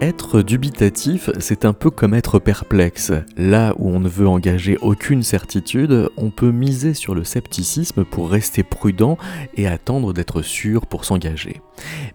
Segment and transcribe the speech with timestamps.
[0.00, 3.12] Être dubitatif, c'est un peu comme être perplexe.
[3.36, 8.28] Là où on ne veut engager aucune certitude, on peut miser sur le scepticisme pour
[8.28, 9.16] rester prudent
[9.56, 11.60] et attendre d'être sûr pour s'engager.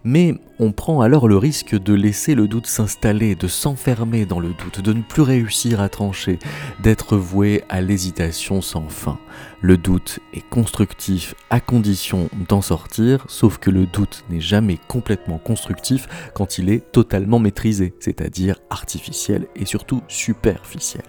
[0.04, 4.50] Mais on prend alors le risque de laisser le doute s'installer, de s'enfermer dans le
[4.50, 6.38] doute, de ne plus réussir à trancher,
[6.82, 9.18] d'être voué à l'hésitation sans fin.
[9.62, 15.36] Le doute est constructif à condition d'en sortir, sauf que le doute n'est jamais complètement
[15.36, 21.04] constructif quand il est totalement maîtrisé, c'est-à-dire artificiel et surtout superficiel.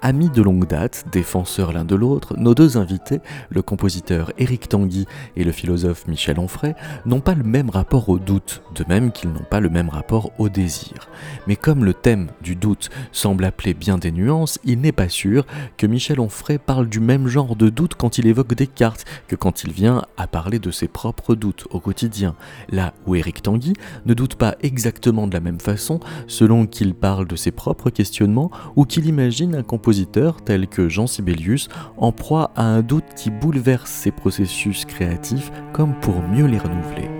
[0.00, 3.20] Amis de longue date, défenseurs l'un de l'autre, nos deux invités,
[3.50, 5.06] le compositeur Éric Tanguy
[5.36, 9.32] et le philosophe Michel Onfray, n'ont pas le même rapport au doute, de même qu'ils
[9.32, 11.08] n'ont pas le même rapport au désir.
[11.46, 15.44] Mais comme le thème du doute semble appeler bien des nuances, il n'est pas sûr
[15.76, 19.64] que Michel Onfray parle du même genre de doute quand il évoque Descartes que quand
[19.64, 22.36] il vient à parler de ses propres doutes au quotidien,
[22.70, 23.72] là où Éric Tanguy
[24.06, 28.50] ne doute pas exactement de la même façon selon qu'il parle de ses propres questionnements
[28.76, 33.30] ou qu'il imagine un compositeur tels que Jean Sibelius en proie à un doute qui
[33.30, 37.17] bouleverse ses processus créatifs comme pour mieux les renouveler.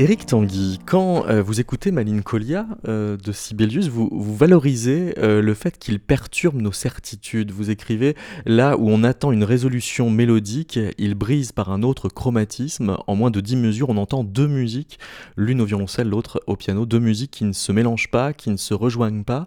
[0.00, 5.78] Éric Tanguy, quand euh, vous écoutez Malincolia euh, de Sibelius, vous, valorisez euh, le fait
[5.78, 7.50] qu'il perturbe nos certitudes.
[7.50, 8.16] Vous écrivez
[8.46, 12.96] là où on attend une résolution mélodique, il brise par un autre chromatisme.
[13.08, 14.98] En moins de 10 mesures, on entend deux musiques,
[15.36, 18.56] l'une au violoncelle, l'autre au piano, deux musiques qui ne se mélangent pas, qui ne
[18.56, 19.46] se rejoignent pas.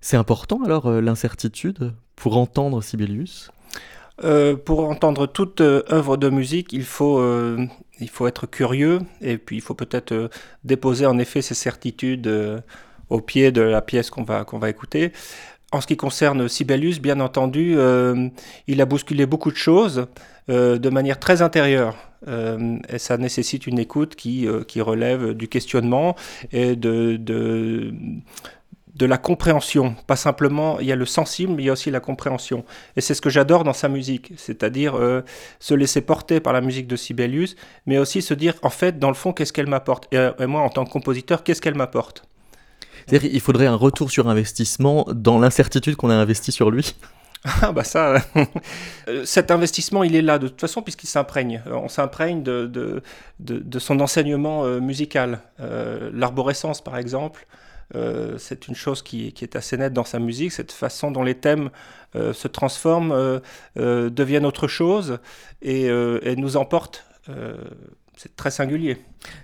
[0.00, 3.52] C'est important alors l'incertitude pour entendre Sibelius?
[4.64, 7.20] Pour entendre toute œuvre de musique, il faut
[8.02, 10.28] il faut être curieux et puis il faut peut-être euh,
[10.64, 12.60] déposer en effet ses certitudes euh,
[13.08, 15.12] au pied de la pièce qu'on va, qu'on va écouter.
[15.70, 18.28] En ce qui concerne Sibelius, bien entendu, euh,
[18.66, 20.06] il a bousculé beaucoup de choses
[20.48, 21.96] de manière très intérieure.
[22.26, 26.16] et ça nécessite une écoute qui, qui relève du questionnement
[26.50, 27.94] et de, de
[29.02, 29.96] de la compréhension.
[30.06, 32.64] Pas simplement, il y a le sensible, mais il y a aussi la compréhension.
[32.94, 35.22] Et c'est ce que j'adore dans sa musique, c'est-à-dire euh,
[35.58, 39.08] se laisser porter par la musique de Sibelius, mais aussi se dire, en fait, dans
[39.08, 42.22] le fond, qu'est-ce qu'elle m'apporte et, moi, en tant que compositeur, qu'est-ce qu'elle m'apporte?
[43.08, 46.94] C'est-à-dire qu'il faudrait un retour sur investissement dans l'incertitude qu'on a investi sur lui?
[47.60, 48.24] Ah bah ça,
[49.08, 51.60] euh, cet investissement, il est là de toute façon puisqu'il s'imprègne.
[51.66, 53.02] Euh, on s'imprègne de, de,
[53.40, 55.40] de, son enseignement musical.
[55.58, 57.48] L'arborescence, par exemple,
[57.94, 61.34] euh, c'est une chose qui, est assez nette dans sa musique, cette façon dont les
[61.34, 61.70] thèmes
[62.14, 63.12] euh, se transforment,
[63.76, 65.18] euh, deviennent autre chose
[65.60, 65.90] et,
[66.36, 67.04] nous emportent
[68.14, 68.98] c'est très singulier.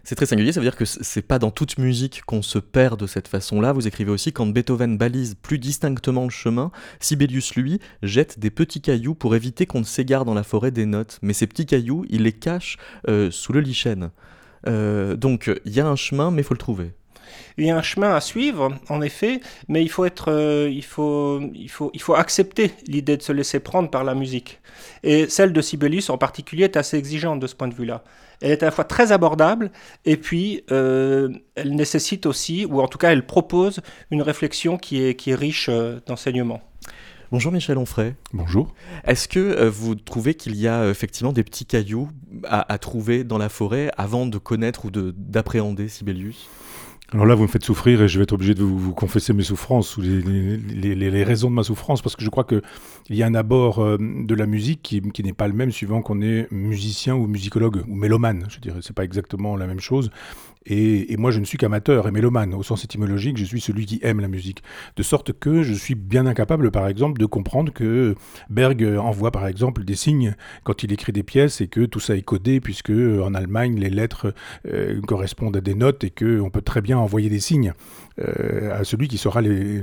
[0.05, 3.01] C'est très singulier, ça veut dire que c'est pas dans toute musique qu'on se perd
[3.01, 3.73] de cette façon-là.
[3.73, 6.71] Vous écrivez aussi quand Beethoven balise plus distinctement le chemin,
[7.01, 10.87] Sibelius, lui, jette des petits cailloux pour éviter qu'on ne s'égare dans la forêt des
[10.87, 11.19] notes.
[11.23, 12.77] Mais ces petits cailloux, il les cache
[13.31, 14.11] sous le lichen.
[14.67, 16.93] Donc il y a un chemin, mais faut le trouver.
[17.57, 20.85] Il y a un chemin à suivre, en effet, mais il faut être, euh, il
[20.85, 24.61] faut, il faut, il faut accepter l'idée de se laisser prendre par la musique.
[25.03, 28.05] Et celle de Sibelius en particulier est assez exigeante de ce point de vue-là.
[28.41, 29.71] Elle est à la fois très abordable
[30.05, 33.81] et puis euh, elle nécessite aussi, ou en tout cas elle propose
[34.11, 36.63] une réflexion qui est, qui est riche euh, d'enseignements.
[37.31, 38.15] Bonjour Michel Onfray.
[38.33, 38.75] Bonjour.
[39.05, 42.09] Est-ce que vous trouvez qu'il y a effectivement des petits cailloux
[42.45, 46.49] à, à, trouver dans la forêt avant de connaître ou d'appréhender Sibelius?
[47.13, 49.43] Alors là, vous me faites souffrir et je vais être obligé de vous, confesser mes
[49.43, 52.61] souffrances ou les, raisons de ma souffrance parce que je crois qu'il
[53.09, 56.03] y a un abord euh, de la musique qui, qui n'est pas le même suivant
[56.03, 58.45] qu'on est musicien ou musicologue ou mélomane.
[58.51, 60.11] Je dirais, c'est pas exactement la même chose.
[60.67, 62.55] Et, moi, je ne suis qu'amateur et mélomane.
[62.55, 64.63] Au sens étymologique, je suis celui qui aime la musique.
[64.97, 68.15] De sorte que je suis bien incapable, par exemple, de comprendre que
[68.51, 70.35] Berg envoie, par exemple, des signes
[70.65, 73.91] quand il écrit des pièces et que tout ça est codé, puisque en Allemagne, les
[73.91, 74.35] lettres
[74.67, 78.85] euh, correspondent à des notes et qu'on peut très bien envoyer des signes euh, à
[78.85, 79.81] celui qui saura les,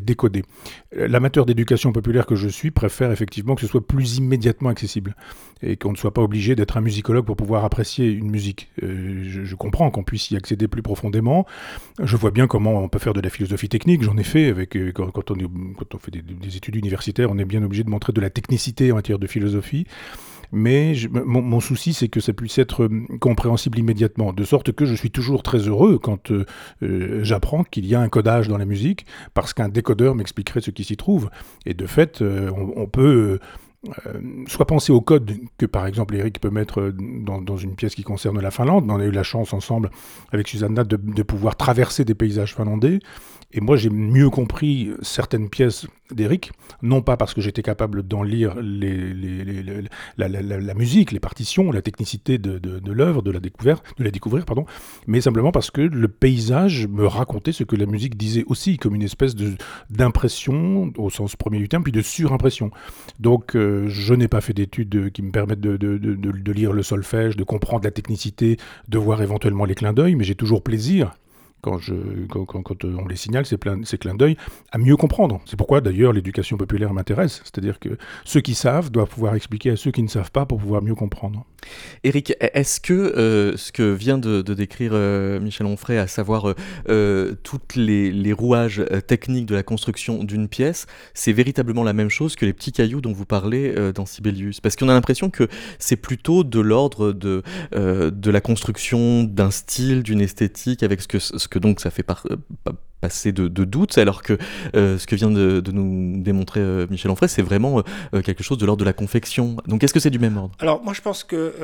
[0.00, 0.44] décoder.
[0.92, 5.14] L'amateur d'éducation populaire que je suis préfère effectivement que ce soit plus immédiatement accessible
[5.62, 8.70] et qu'on ne soit pas obligé d'être un musicologue pour pouvoir apprécier une musique.
[8.82, 11.46] Euh, je, comprends qu'on puisse y accéder plus profondément.
[12.00, 14.02] Je vois bien comment on peut faire de la philosophie technique.
[14.02, 17.82] J'en ai fait avec euh, quand, on, fait des, études universitaires, on est bien obligé
[17.82, 19.86] de montrer de la technicité en matière de philosophie.
[20.52, 24.94] Mais mon, souci, c'est que ça puisse être euh, compréhensible immédiatement, de sorte que je
[24.94, 26.46] suis toujours très heureux quand euh,
[26.82, 30.70] euh, j'apprends qu'il y a un codage dans la musique, parce qu'un décodeur m'expliquerait ce
[30.70, 31.30] qui s'y trouve.
[31.66, 33.38] Et de fait, euh, on, peut
[33.88, 34.12] euh,
[34.46, 38.40] soit penser au code que par exemple Eric peut mettre dans, une pièce qui concerne
[38.40, 38.90] la Finlande.
[38.90, 39.90] On a eu la chance ensemble
[40.32, 43.00] avec Susanna de pouvoir traverser des paysages finlandais.
[43.50, 46.52] Et moi, j'ai mieux compris certaines pièces d'Eric,
[46.82, 52.60] non pas parce que j'étais capable d'en lire la, musique, les partitions, la technicité de,
[52.92, 53.80] l'œuvre, de la découvrir,
[54.44, 54.66] pardon,
[55.06, 58.94] mais simplement parce que le paysage me racontait ce que la musique disait aussi, comme
[58.94, 59.34] une espèce
[59.88, 62.70] d'impression au sens premier du terme, puis de surimpression.
[63.18, 67.34] Donc, euh, je n'ai pas fait d'études qui me permettent de, de lire le solfège,
[67.34, 68.58] de comprendre la technicité,
[68.88, 71.14] de voir éventuellement les clins d'œil, mais j'ai toujours plaisir
[71.60, 71.94] quand, je,
[72.28, 74.36] quand, quand on les signale, ces, plein, ces clins d'œil,
[74.72, 75.40] à mieux comprendre.
[75.44, 77.40] C'est pourquoi d'ailleurs l'éducation populaire m'intéresse.
[77.44, 80.58] C'est-à-dire que ceux qui savent doivent pouvoir expliquer à ceux qui ne savent pas pour
[80.58, 81.44] pouvoir mieux comprendre.
[82.04, 86.54] Eric, est-ce que euh, ce que vient de, décrire euh, Michel Onfray, à savoir
[86.88, 92.10] euh, toutes les, rouages euh, techniques de la construction d'une pièce, c'est véritablement la même
[92.10, 94.60] chose que les petits cailloux dont vous parlez euh, dans Sibelius?
[94.60, 95.48] Parce qu'on a l'impression que
[95.78, 97.42] c'est plutôt de l'ordre de,
[97.74, 101.90] euh, de la construction d'un style, d'une esthétique, avec ce que, ce que donc ça
[101.90, 102.24] fait par,
[103.00, 104.38] passer de, de doutes, alors que
[104.74, 107.82] euh, ce que vient de, nous démontrer euh, Michel Onfray, c'est vraiment
[108.14, 109.56] euh, quelque chose de l'ordre de la confection.
[109.66, 110.54] Donc est-ce que c'est du même ordre?
[110.58, 111.54] Alors moi je pense que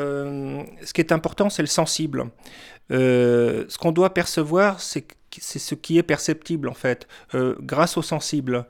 [0.83, 2.27] ce qui est important, c'est le sensible.
[2.91, 5.07] ce qu'on doit percevoir, c'est
[5.41, 7.09] ce qui est perceptible en fait,
[7.61, 8.67] grâce au sensible.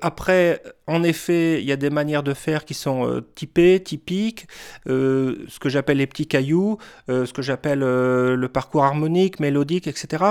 [0.00, 4.46] Après, en effet, il y a des manières de faire qui sont typées, typiques,
[4.86, 10.24] ce que j'appelle les petits cailloux, ce que j'appelle le parcours harmonique, mélodique, etc.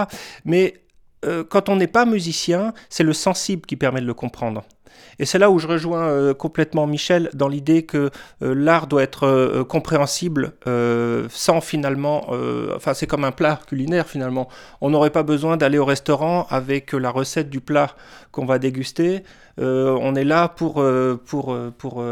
[0.45, 0.81] Mais
[1.50, 4.63] quand on n'est pas musicien, c'est le sensible qui permet de le comprendre.
[5.19, 8.10] Et c'est là où je rejoins euh, complètement Michel dans l'idée que
[8.42, 12.28] euh, l'art doit être euh, compréhensible euh, sans finalement...
[12.31, 14.47] Euh, enfin, c'est comme un plat culinaire finalement.
[14.81, 17.95] On n'aurait pas besoin d'aller au restaurant avec la recette du plat
[18.31, 19.23] qu'on va déguster.
[19.59, 20.83] On est là pour,
[21.25, 22.04] pour, pour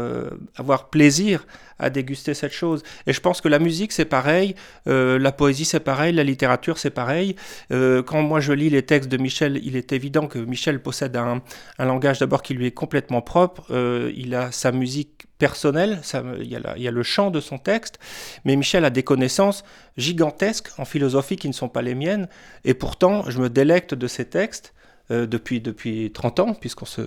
[0.56, 1.46] avoir plaisir
[1.78, 2.82] à déguster cette chose.
[3.06, 4.54] Et je pense que la musique, c'est pareil,
[4.86, 7.36] euh, la poésie, c'est pareil, la littérature, c'est pareil.
[7.72, 11.16] Euh, quand moi je lis les textes de Michel, il est évident que Michel possède
[11.16, 11.42] un,
[11.78, 13.64] un langage d'abord qui lui est complètement propre.
[13.70, 16.00] Euh, il a sa musique personnelle,
[16.40, 18.00] il, y a il y a le chant de son texte,
[18.44, 19.62] mais Michel a des connaissances
[19.96, 22.26] gigantesques en philosophie qui ne sont pas les miennes,
[22.64, 24.74] et pourtant je me délecte de ses textes
[25.10, 27.02] euh, depuis, depuis 30 ans, puisqu'on se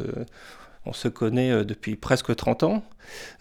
[0.86, 2.84] on se connaît euh, depuis presque 30 ans,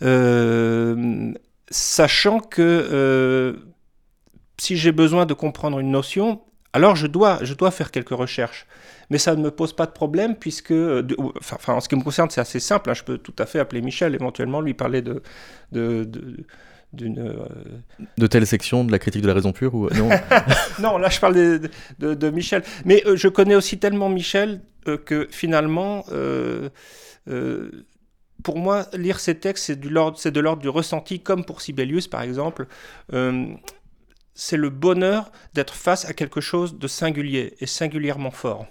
[0.02, 1.32] euh,
[1.70, 3.56] sachant que
[4.58, 6.42] si j'ai besoin de comprendre une notion,
[6.74, 8.66] alors je dois, je dois faire quelques recherches.
[9.08, 10.74] Mais ça ne me pose pas de problème puisque,
[11.40, 12.90] enfin, en ce qui me concerne, c'est assez simple.
[12.90, 15.22] Hein, je peux tout à fait appeler Michel, éventuellement lui parler de,
[15.72, 16.08] de
[16.92, 17.46] d'une euh...
[18.18, 20.08] de telle section de la critique de la raison pure ou non
[20.80, 24.60] non là je parle de, de, de Michel mais euh, je connais aussi tellement Michel
[24.88, 26.68] euh, que finalement euh,
[27.28, 27.86] euh,
[28.42, 29.88] pour moi, lire ces textes, c'est de
[30.40, 32.66] l'ordre du ressenti, comme pour Sibelius, par exemple.
[33.12, 33.46] Euh,
[34.34, 38.66] c'est le bonheur d'être face à quelque chose de singulier et singulièrement fort.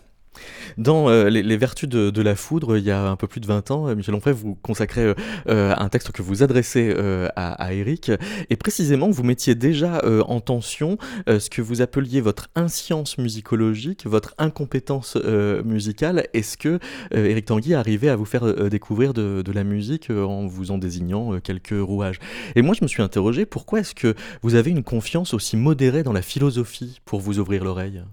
[0.78, 3.72] Dans euh, les, vertus de, la foudre, il y a un peu plus de 20
[3.72, 5.14] ans, euh, Michel Onfray, vous consacrez
[5.48, 6.96] euh, un texte que vous adressez
[7.36, 8.12] à, Eric,
[8.50, 14.34] et précisément, vous mettiez déjà en tension ce que vous appeliez votre inscience musicologique, votre
[14.38, 15.18] incompétence
[15.64, 16.28] musicale.
[16.34, 16.80] Est-ce que
[17.12, 21.40] Eric Tanguy arrivait à vous faire découvrir de, de, la musique en vous en désignant
[21.40, 22.20] quelques rouages?
[22.56, 26.04] Et moi, je me suis interrogé, pourquoi est-ce que vous avez une confiance aussi modérée
[26.04, 28.04] dans la philosophie pour vous ouvrir l'oreille?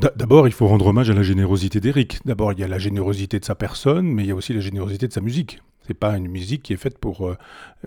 [0.00, 2.20] D'abord, il faut rendre hommage à la générosité d'Eric.
[2.24, 4.60] D'abord, il y a la générosité de sa personne, mais il y a aussi la
[4.60, 5.60] générosité de sa musique.
[5.86, 7.36] C'est pas une musique qui est faite pour, euh,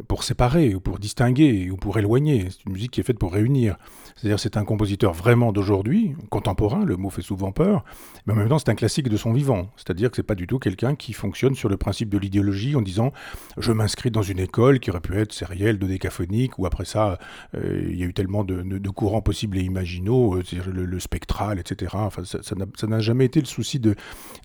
[0.07, 2.47] pour séparer, ou pour distinguer, ou pour éloigner.
[2.51, 3.77] C'est une musique qui est faite pour réunir.
[4.15, 7.83] C'est-à-dire c'est un compositeur vraiment d'aujourd'hui, contemporain, le mot fait souvent peur,
[8.25, 9.69] mais en même temps c'est un classique de son vivant.
[9.75, 12.81] C'est-à-dire que c'est pas du tout quelqu'un qui fonctionne sur le principe de l'idéologie en
[12.81, 13.11] disant
[13.57, 17.19] je m'inscris dans une école qui aurait pu être sérielle, dodécaphonique, ou après ça
[17.55, 21.59] euh, il y a eu tellement de, courants possibles et imaginaux, euh, c'est-à-dire le, spectral,
[21.59, 21.91] etc.
[21.95, 23.81] Enfin, ça n'a jamais été le souci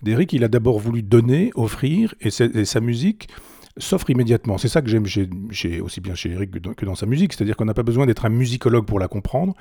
[0.03, 0.33] d'Eric.
[0.33, 3.29] Il a d'abord voulu donner, offrir, et sa musique
[3.77, 4.57] s'offre immédiatement.
[4.57, 7.65] C'est ça que j'aime chez, aussi bien chez Eric que dans, sa musique, c'est-à-dire qu'on
[7.65, 9.53] n'a pas besoin d'être un musicologue pour la comprendre,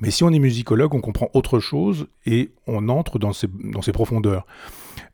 [0.00, 3.48] mais si on est musicologue, on comprend autre chose et on entre dans ses,
[3.92, 4.46] profondeurs.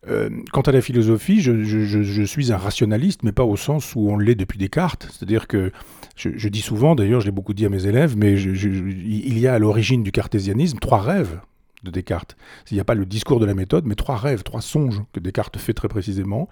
[0.09, 4.17] Euh, quant à la philosophie, je, suis un rationaliste, mais pas au sens où on
[4.17, 5.09] l'est depuis Descartes.
[5.11, 5.73] C'est-à-dire que
[6.17, 9.55] je, dis souvent, d'ailleurs, je l'ai beaucoup dit à mes élèves, mais il y a
[9.55, 11.41] à l'origine du cartésianisme trois rêves
[11.83, 12.37] de Descartes.
[12.71, 15.21] Il n'y a pas le discours de la méthode, mais trois rêves, trois songes que
[15.21, 16.49] Descartes fait très précisément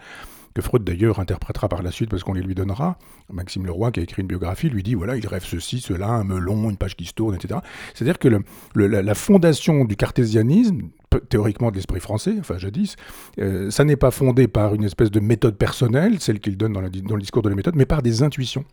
[0.54, 2.96] que Freud d'ailleurs interprétera par la suite parce qu'on les lui donnera.
[3.32, 6.24] Maxime Leroy, qui a écrit une biographie, lui dit voilà, il rêve ceci, cela, un
[6.24, 7.60] melon, une page qui se tourne, etc.
[7.92, 8.28] C'est-à-dire que
[8.76, 10.82] la, fondation du cartésianisme,
[11.28, 12.96] théoriquement de l'esprit français, enfin jadis,
[13.38, 16.82] euh, ça n'est pas fondé par une espèce de méthode personnelle, celle qu'il donne dans,
[16.82, 18.64] dans le discours de la méthode, mais par des intuitions.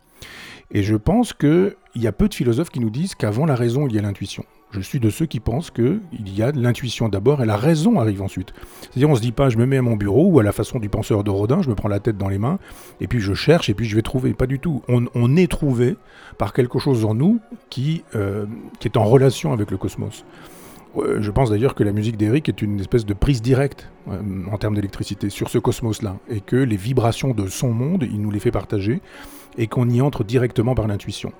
[0.70, 3.86] Et je pense qu'il y a peu de philosophes qui nous disent qu'avant la raison,
[3.88, 4.44] il y a l'intuition.
[4.72, 8.22] Je suis de ceux qui pensent qu'il y a l'intuition d'abord et la raison arrive
[8.22, 8.54] ensuite.
[8.80, 10.78] C'est-à-dire, on se dit pas, je me mets à mon bureau ou à la façon
[10.78, 12.58] du penseur de Rodin, je me prends la tête dans les mains
[13.00, 14.32] et puis je cherche et puis je vais trouver.
[14.32, 14.82] Pas du tout.
[14.88, 15.96] On, est trouvé
[16.38, 17.38] par quelque chose en nous
[17.70, 18.46] qui, euh,
[18.80, 20.24] qui est en relation avec le cosmos.
[20.96, 24.20] Euh, je pense d'ailleurs que la musique d'Eric est une espèce de prise directe euh,
[24.50, 28.30] en termes d'électricité sur ce cosmos-là, et que les vibrations de son monde, il nous
[28.30, 29.00] les fait partager,
[29.58, 31.32] et qu'on y entre directement par l'intuition.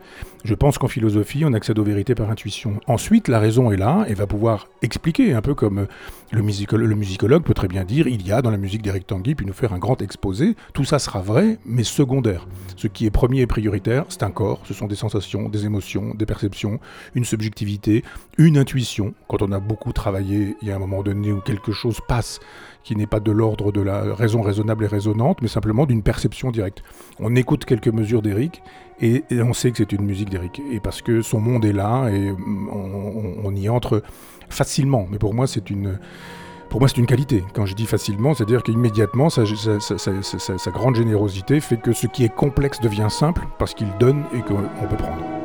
[0.45, 2.81] Je pense qu'en philosophie, on accède aux vérités par intuition.
[2.87, 5.87] Ensuite, la raison est là et va pouvoir expliquer, un peu comme
[6.33, 9.47] le, musicologue peut très bien dire, il y a dans la musique d'Eric Tanguy, puis
[9.47, 12.49] nous faire un grand exposé, tout ça sera vrai, mais secondaire.
[12.77, 16.15] Ce qui est premier et prioritaire, c'est un corps, ce sont des sensations, des émotions,
[16.15, 16.81] des perceptions,
[17.15, 18.03] une subjectivité,
[18.37, 19.15] une intuition.
[19.29, 22.41] Quand on a beaucoup travaillé, il y a un moment donné où quelque chose passe
[22.85, 26.51] qui n'est pas de l'ordre de la raison raisonnable et raisonnante, mais simplement d'une perception
[26.51, 26.83] directe.
[27.19, 28.63] On écoute quelques mesures d'Eric
[29.01, 30.63] et, on sait que c'est une musique d'Eric.
[30.71, 34.03] Et parce que son monde est là et on, y entre
[34.49, 35.07] facilement.
[35.11, 35.99] Mais pour moi, c'est une.
[36.71, 37.45] Pour moi, c'est une qualité.
[37.53, 39.43] Quand je dis facilement, c'est-à-dire qu'immédiatement, sa,
[40.71, 44.87] grande générosité fait que ce qui est complexe devient simple parce qu'il donne et qu'on
[44.89, 45.42] peut prendre.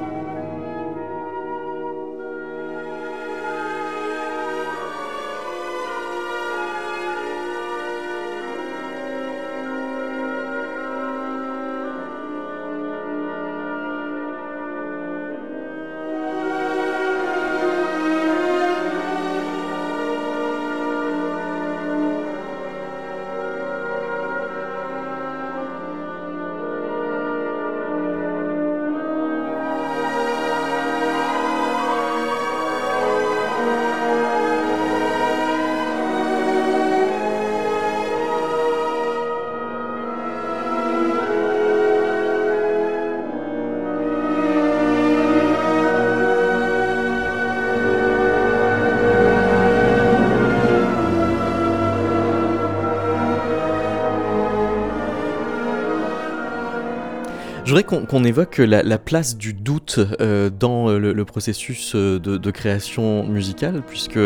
[57.67, 62.51] Je voudrais qu'on évoque la, place du doute euh, dans euh, le, processus euh, de,
[62.51, 64.17] création musicale, puisque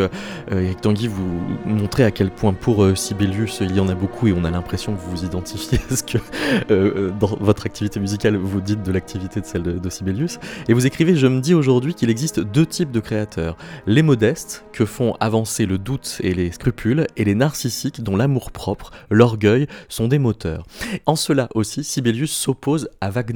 [0.51, 4.33] Eric Tanguy, vous montrez à quel point pour Sibelius, il y en a beaucoup et
[4.33, 6.19] on a l'impression que vous vous identifiez à ce que
[7.19, 10.37] dans votre activité musicale, vous dites de l'activité de celle de, de, Sibelius.
[10.69, 13.57] Et vous écrivez Je me dis aujourd'hui qu'il existe deux types de créateurs.
[13.87, 18.91] Les modestes, que font avancer le doute et les scrupules, et les narcissiques, dont l'amour-propre,
[19.09, 20.67] l'orgueil sont des moteurs.
[21.07, 23.31] En cela aussi, Sibelius s'oppose à Wagner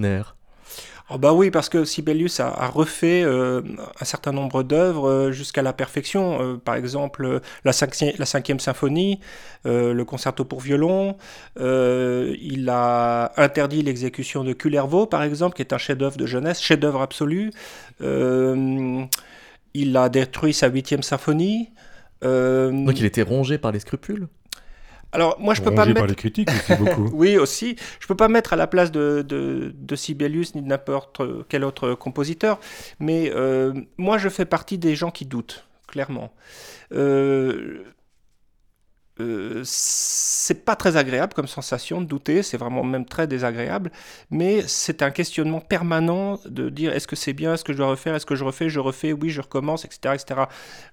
[1.11, 3.61] Oh bah oui, parce que Sibelius a, a refait euh,
[4.01, 6.41] un certain nombre d'œuvres euh, jusqu'à la perfection.
[6.41, 9.19] Euh, par exemple, la, cinquième, la cinquième symphonie,
[9.65, 11.15] le concerto pour violon.
[11.57, 17.01] Il a interdit l'exécution de Kullervo, par exemple, qui est un chef-d'œuvre de jeunesse, chef-d'œuvre
[17.01, 17.51] absolu.
[18.01, 21.69] Il a détruit sa huitième symphonie.
[22.23, 24.27] Donc il était rongé par les scrupules?
[25.15, 27.09] Alors moi je peux pas Rongé me par mettre les critiques aussi beaucoup.
[27.13, 27.75] Oui, aussi.
[27.99, 31.21] Je peux pas me mettre à la place de, de, de Sibelius ni de n'importe
[31.49, 32.59] quel autre compositeur,
[32.99, 36.33] mais euh, moi je fais partie des gens qui doutent, clairement.
[36.93, 37.83] Euh,
[39.21, 43.91] euh, c'est pas très agréable comme sensation de douter, c'est vraiment même très désagréable,
[44.29, 47.87] mais c'est un questionnement permanent de dire est-ce que c'est bien, est-ce que je dois
[47.87, 50.15] refaire, est-ce que je refais, je refais, oui, je recommence, etc.
[50.15, 50.41] etc.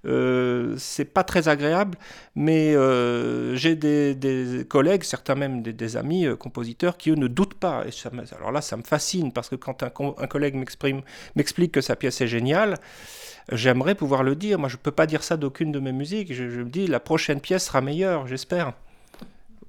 [0.05, 1.99] Euh, c'est pas très agréable,
[2.37, 7.85] mais euh, j'ai des, collègues, certains même des, amis compositeurs qui eux ne doutent pas.
[8.38, 10.55] Alors là, ça me fascine parce que quand un, co- un collègue
[11.35, 12.79] m'explique que sa pièce est géniale,
[13.50, 14.59] j'aimerais pouvoir le dire.
[14.59, 16.33] Moi, je peux pas dire ça d'aucune de mes musiques.
[16.33, 18.73] Je me dis la prochaine pièce sera meilleure, j'espère.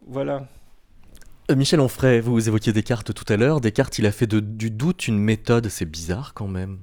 [0.07, 0.47] Voilà.
[1.51, 3.59] Euh, Michel Onfray, vous évoquiez Descartes tout à l'heure.
[3.61, 5.67] Descartes, il a fait de- du doute une méthode.
[5.69, 6.77] C'est bizarre quand même.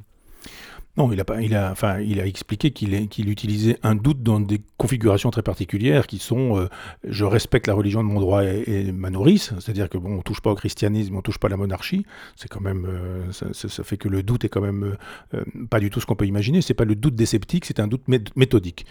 [0.96, 3.94] Non, il a, pas, il a, enfin, il a expliqué qu'il est- qu'il utilisait un
[3.94, 6.66] doute dans des configurations très particulières qui sont euh,
[7.08, 10.22] je respecte la religion de mon droit et, et ma nourrice, c'est-à-dire que bon, on
[10.22, 13.46] touche pas au christianisme, on touche pas à la monarchie, c'est quand même, euh, ça,
[13.52, 14.96] ça- ça fait que le doute est quand même
[15.34, 17.78] euh, pas du tout ce qu'on peut imaginer, c'est pas le doute des sceptiques, c'est
[17.78, 18.84] un doute mé- méthodique.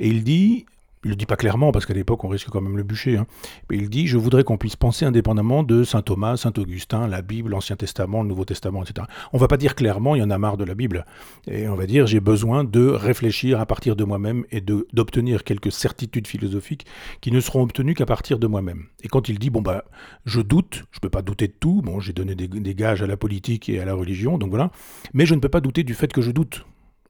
[0.00, 0.66] Et il dit,
[1.04, 3.26] il le dit pas clairement parce qu'à l'époque on risque quand même le bûcher, hein,
[3.70, 7.22] mais il dit je voudrais qu'on puisse penser indépendamment de saint Thomas, saint Augustin, la
[7.22, 9.06] Bible, l'Ancien Testament, le Nouveau Testament, etc.
[9.32, 11.04] On va pas dire clairement il y en a marre de la Bible.
[11.46, 15.72] Et on va dire, j'ai besoin de réfléchir à partir de moi-même et d'obtenir quelques
[15.72, 16.86] certitudes philosophiques
[17.20, 18.84] qui ne seront obtenues qu'à partir de moi-même.
[19.02, 19.84] Et quand il dit, bon, bah,
[20.24, 23.02] je doute, je ne peux pas douter de tout, bon, j'ai donné des, des gages
[23.02, 24.70] à la politique et à la religion, donc voilà,
[25.12, 26.64] mais je ne peux pas douter du fait que je doute.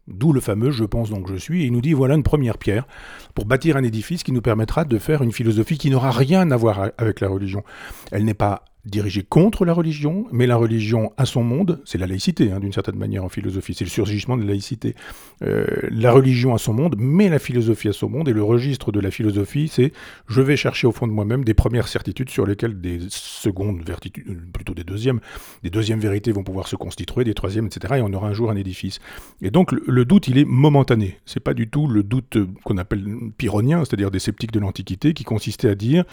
[0.06, 2.58] D'où le fameux je pense donc je suis, et il nous dit voilà une première
[2.58, 2.86] pierre
[3.34, 6.56] pour bâtir un édifice qui nous permettra de faire une philosophie qui n'aura rien à
[6.56, 7.64] voir avec la religion.
[8.12, 12.06] Elle n'est pas dirigée contre la religion, mais la religion a son monde, c'est la
[12.06, 14.94] laïcité hein, d'une certaine manière en philosophie, c'est le surgissement de la laïcité.
[15.42, 18.92] Euh, la religion a son monde, mais la philosophie a son monde, et le registre
[18.92, 19.92] de la philosophie, c'est
[20.28, 24.28] je vais chercher au fond de moi-même des premières certitudes sur lesquelles des secondes vertitudes,
[24.28, 25.20] euh, plutôt des deuxièmes,
[25.62, 27.94] des deuxièmes vérités vont pouvoir se constituer, des troisièmes, etc.
[27.98, 28.98] Et on aura un jour un édifice.
[29.40, 31.18] Et donc le, doute, il est momentané.
[31.24, 33.04] C'est pas du tout le doute qu'on appelle
[33.38, 36.04] pyrrhonien, c'est-à-dire des sceptiques de l'Antiquité, qui consistait à dire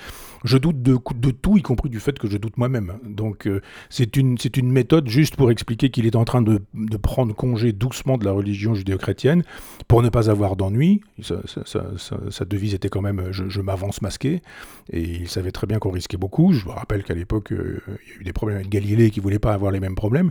[0.46, 2.94] je doute de tout, y compris du fait que je doute moi-même.
[3.04, 6.98] Donc euh, c'est une, une méthode juste pour expliquer qu'il est en train de, de
[6.98, 9.44] prendre congé doucement de la religion judéo-chrétienne
[9.88, 11.02] pour ne pas avoir d'ennui.
[11.22, 14.44] Sa, devise était quand même euh, je, m'avance masqué.
[14.94, 16.54] Et il savait très bien qu'on risquait beaucoup.
[16.54, 19.20] Je me rappelle qu'à l'époque, euh, il y a eu des problèmes avec Galilée qui
[19.20, 20.30] voulait pas avoir les mêmes problèmes.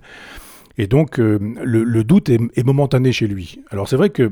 [0.78, 3.60] Et donc, le, doute est, momentané chez lui.
[3.70, 4.30] Alors, c'est vrai que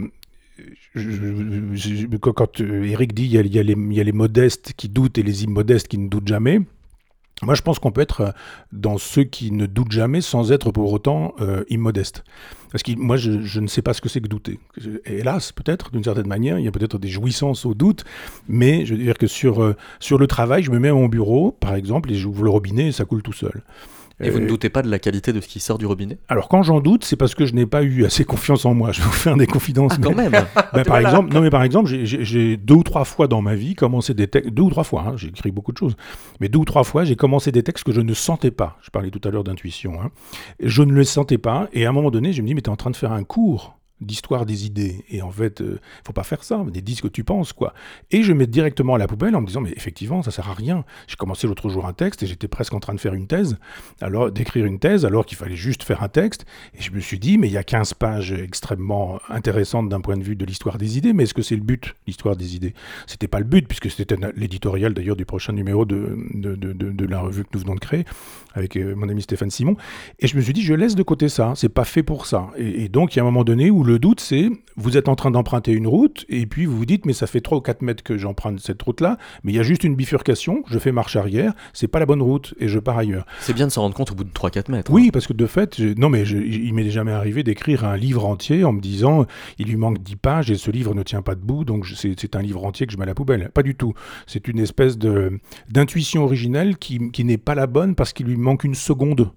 [2.20, 5.88] quand, Eric dit il y, il y a les modestes qui doutent et les immodestes
[5.88, 6.60] qui ne doutent jamais,
[7.42, 8.30] moi je pense qu'on peut être euh,
[8.72, 12.24] dans ceux qui ne doutent jamais sans être pour autant euh, immodeste.
[12.72, 14.58] Parce que moi je, ne sais pas ce que c'est que douter.
[15.06, 18.04] Et hélas, peut-être, d'une certaine manière, il y a peut-être des jouissances au doute,
[18.48, 21.08] mais je veux dire que sur, euh, sur le travail, je me mets à mon
[21.08, 23.62] bureau, par exemple, et j'ouvre le robinet et ça coule tout seul.
[24.20, 26.18] Et vous Euh, ne doutez pas de la qualité de ce qui sort du robinet
[26.28, 28.90] alors quand j'en doute, c'est parce que je n'ai pas eu assez confiance en moi.
[28.92, 29.92] Je vais vous faire des confidences.
[29.94, 33.04] Ah, quand mais- même Ben, par exemple, non mais par exemple, j'ai- deux ou trois
[33.04, 35.72] fois dans ma vie commencé des textes, deux ou trois fois, hein, j'ai écrit beaucoup
[35.72, 35.96] de choses,
[36.40, 38.76] mais deux ou trois fois j'ai commencé des textes que je ne sentais pas.
[38.82, 40.00] Je parlais tout à l'heure d'intuition.
[40.02, 40.10] hein.
[40.60, 42.70] Je ne les sentais pas, et à un moment donné, je me dis mais t'es
[42.70, 46.22] en train de faire un cours d'histoire des idées, et en fait, euh, faut pas
[46.22, 47.74] faire ça, des dis ce que tu penses, quoi.
[48.10, 50.54] Et je mets directement à la poubelle en me disant mais effectivement, ça sert à
[50.54, 50.84] rien.
[51.06, 53.58] J'ai commencé l'autre jour un texte et j'étais presque en train de faire une thèse,
[54.00, 56.46] alors d'écrire une thèse alors qu'il fallait juste faire un texte,
[56.78, 60.16] et je me suis dit, mais il y a 15 pages extrêmement intéressantes d'un point
[60.16, 62.74] de vue de l'histoire des idées, mais est-ce que c'est le but, l'histoire des idées?
[63.06, 67.20] C'était pas le but, puisque c'était l'éditorial d'ailleurs du prochain numéro de- de- de la
[67.20, 68.04] revue que nous venons de créer
[68.54, 69.76] avec euh, mon ami Stéphane Simon.
[70.18, 72.48] Et je me suis dit, je laisse de côté ça, c'est pas fait pour ça.
[72.56, 75.08] Et, et donc, il y a un moment donné où le doute, c'est, vous êtes
[75.08, 77.60] en train d'emprunter une route, et puis vous vous dites, mais ça fait 3 ou
[77.60, 80.92] 4 mètres que j'emprunte cette route-là, mais il y a juste une bifurcation, je fais
[80.92, 83.26] marche arrière, c'est pas la bonne route, et je pars ailleurs.
[83.40, 84.92] C'est bien de s'en rendre compte au bout de 3-4 mètres.
[84.92, 88.24] Oui, parce que de fait, non mais je- il m'est jamais arrivé d'écrire un livre
[88.26, 89.26] entier en me disant
[89.58, 92.42] il lui manque 10 pages et ce livre ne tient pas debout, donc c'est un
[92.42, 93.50] livre entier que je mets à la poubelle.
[93.52, 93.94] Pas du tout.
[94.26, 94.98] C'est une espèce
[95.68, 99.30] d'intuition originelle qui, qui n'est pas la bonne parce qu'il lui manque une seconde.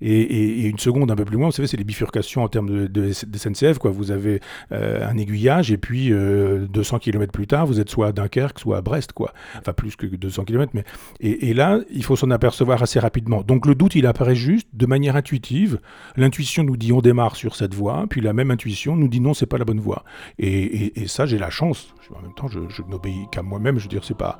[0.00, 3.12] Et, une seconde un peu plus loin, vous savez, c'est les bifurcations en termes de,
[3.12, 3.78] SNCF.
[3.78, 3.90] Quoi.
[3.90, 8.58] vous avez un aiguillage et puis 200 km plus tard, vous êtes soit à Dunkerque,
[8.58, 9.32] soit à Brest, quoi.
[9.58, 10.84] Enfin, plus que 200 km, mais.
[11.20, 13.42] Et, là, il faut s'en apercevoir assez rapidement.
[13.42, 15.80] Donc le doute, il apparaît juste de manière intuitive.
[16.16, 19.34] L'intuition nous dit on démarre sur cette voie, puis la même intuition nous dit non,
[19.34, 20.04] c'est pas la bonne voie.
[20.38, 21.94] Et, ça, j'ai la chance.
[22.14, 23.78] En même temps, je, n'obéis qu'à moi-même.
[23.78, 24.38] Je veux dire, c'est pas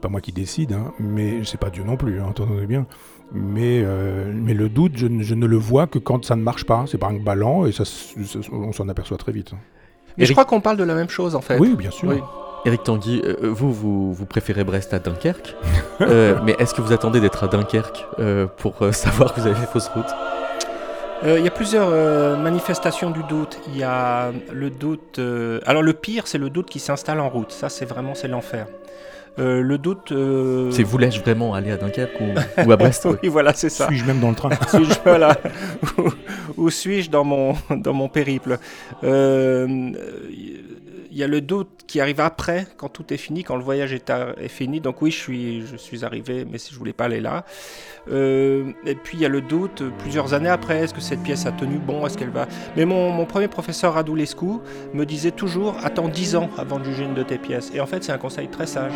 [0.00, 2.86] pas moi qui décide, hein, mais c'est pas Dieu non plus, hein, entendez bien.
[3.32, 6.84] Mais, euh, mais le doute, je, ne le vois que quand ça ne marche pas.
[6.86, 7.84] C'est pas un ballon et ça,
[8.52, 9.52] on s'en aperçoit très vite.
[10.16, 11.58] Mais je crois qu'on parle de la même chose en fait.
[11.58, 12.12] Oui, bien sûr.
[12.66, 15.54] Eric Tanguy, euh, euh, vous, vous, préférez Brest à Dunkerque,
[16.00, 18.06] mais est-ce que vous attendez d'être à Dunkerque
[18.56, 20.06] pour savoir que vous avez fait fausse route
[21.26, 23.58] il y a plusieurs manifestations du doute.
[23.68, 25.18] Il y a le doute.
[25.64, 27.50] alors le pire, c'est le doute qui s'installe en route.
[27.50, 28.66] Ça, c'est vraiment c'est l'enfer.
[29.38, 30.12] Euh, le doute.
[30.12, 33.88] Euh, c'est voulais-je vraiment aller à Dunkerque ou, à Brest Oui, voilà, c'est ça.
[33.88, 35.36] Suis-je même dans le train suis-je, voilà.
[36.56, 38.58] Où, suis-je dans mon, dans mon périple?
[39.02, 39.90] Euh,
[41.18, 44.48] y a le doute qui arrive après, quand tout est fini, quand le voyage est,
[44.48, 44.80] fini.
[44.80, 47.44] Donc oui, je suis, arrivé, mais je voulais pas aller là.
[48.10, 51.46] Euh, et puis il y a le doute, plusieurs années après, est-ce que cette pièce
[51.46, 52.46] a tenu bon, est-ce qu'elle va...
[52.76, 54.58] Mais mon, mon, premier professeur Radulescu
[54.92, 57.70] me disait toujours, attends 10 ans avant de juger une de tes pièces.
[57.74, 58.94] Et en fait, c'est un conseil très sage.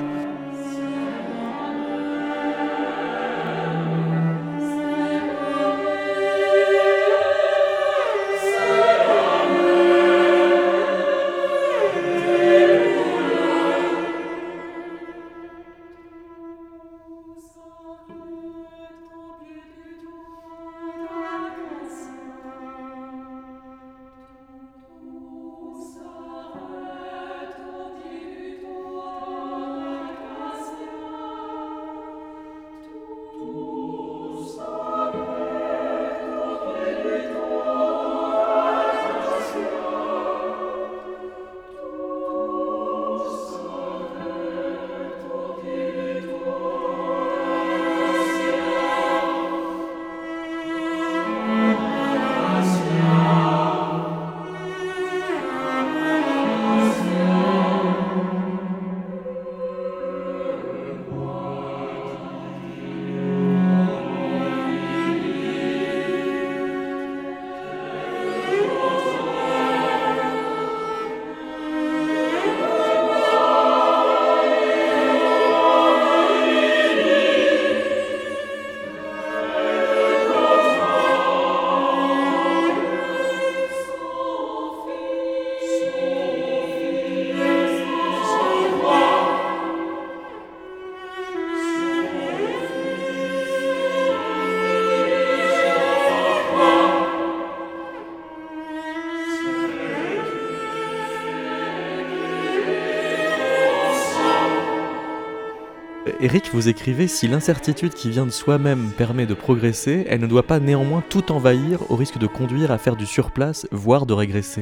[106.31, 110.43] Eric, vous écrivez Si l'incertitude qui vient de soi-même permet de progresser, elle ne doit
[110.43, 114.61] pas néanmoins tout envahir au risque de conduire à faire du surplace, voire de régresser.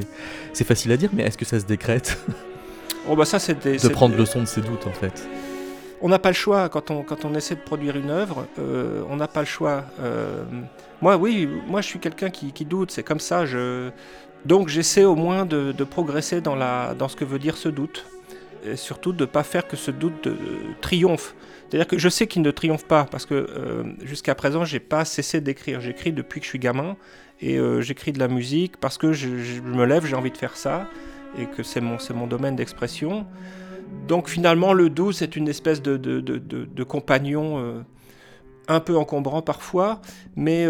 [0.52, 2.24] C'est facile à dire, mais est-ce que ça se décrète?
[3.08, 5.28] Oh bah ça, De prendre le son de ses doutes, en fait.
[6.00, 9.02] On n'a pas le choix quand on, quand on essaie de produire une œuvre, euh,
[9.08, 9.84] on n'a pas le choix.
[10.00, 10.44] Euh,
[11.02, 13.44] moi, oui, moi je suis quelqu'un qui, doute, c'est comme ça.
[13.44, 13.90] Je...
[14.44, 18.06] Donc j'essaie au moins de, progresser dans, la, dans ce que veut dire ce doute.
[18.64, 20.28] Et surtout de ne pas faire que ce doute
[20.80, 21.34] triomphe.
[21.68, 25.04] C'est-à-dire que je sais qu'il ne triomphe pas parce que euh, jusqu'à présent, j'ai pas
[25.04, 25.80] cessé d'écrire.
[25.80, 26.96] J'écris depuis que je suis gamin
[27.40, 29.28] et euh, j'écris de la musique parce que je,
[29.60, 30.88] me lève, j'ai envie de faire ça
[31.38, 33.26] et que c'est mon, domaine d'expression.
[34.06, 37.82] Donc finalement, le doux, c'est une espèce de, de, de, de compagnon euh,
[38.68, 40.00] un peu encombrant parfois,
[40.34, 40.66] mais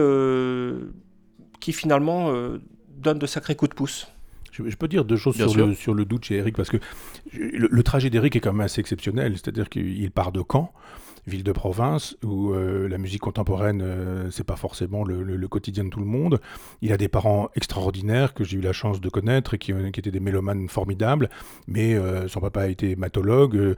[1.60, 2.32] qui finalement
[2.90, 4.08] donne de sacrés coups de pouce.
[4.64, 6.78] Je, peux dire deux choses sur le, sur le, doute chez Eric, parce que
[7.32, 10.72] le, trajet d'Eric est quand même assez exceptionnel, c'est-à-dire qu'il part de Caen,
[11.26, 15.90] ville de province où euh, la musique contemporaine, euh, c'est pas forcément le, quotidien de
[15.90, 16.40] tout le monde.
[16.82, 20.00] Il a des parents extraordinaires que j'ai eu la chance de connaître et qui, qui
[20.00, 21.30] étaient des mélomanes formidables,
[21.68, 23.76] mais euh, son papa a été hématologue,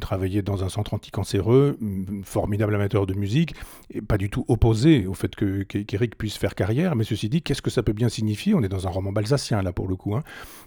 [0.00, 1.78] travaillait dans un centre anticancéreux,
[2.22, 3.54] formidable amateur de musique,
[3.90, 6.94] et pas du tout opposé au fait que qu'Éric puisse faire carrière.
[6.96, 8.54] Mais ceci dit, qu'est-ce que ça peut bien signifier?
[8.54, 10.22] On est dans un roman balsacien là pour le coup, hein.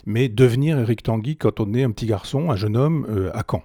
[0.06, 3.64] mais devenir Éric Tanguy quand on est un petit garçon, un jeune homme à Caen.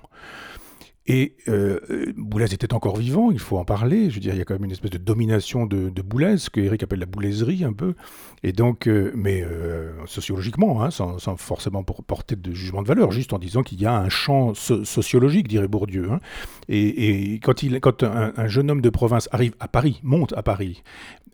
[1.11, 1.81] Et euh,
[2.19, 4.11] Boulez était encore vivant, il faut en parler.
[4.11, 6.37] Je veux dire, il y a quand même une espèce de domination de, de Boulez,
[6.53, 7.95] que Eric appelle la boulaiserie un peu.
[8.43, 13.33] Et donc, euh, mais euh, sociologiquement, hein, sans, forcément porter de jugement de valeur, juste
[13.33, 16.13] en disant qu'il y a un champ so sociologique, dirait Bourdieu.
[16.13, 16.21] Hein.
[16.69, 20.43] Et, quand, il, quand un, un, jeune homme de province arrive à Paris, monte à
[20.43, 20.83] Paris,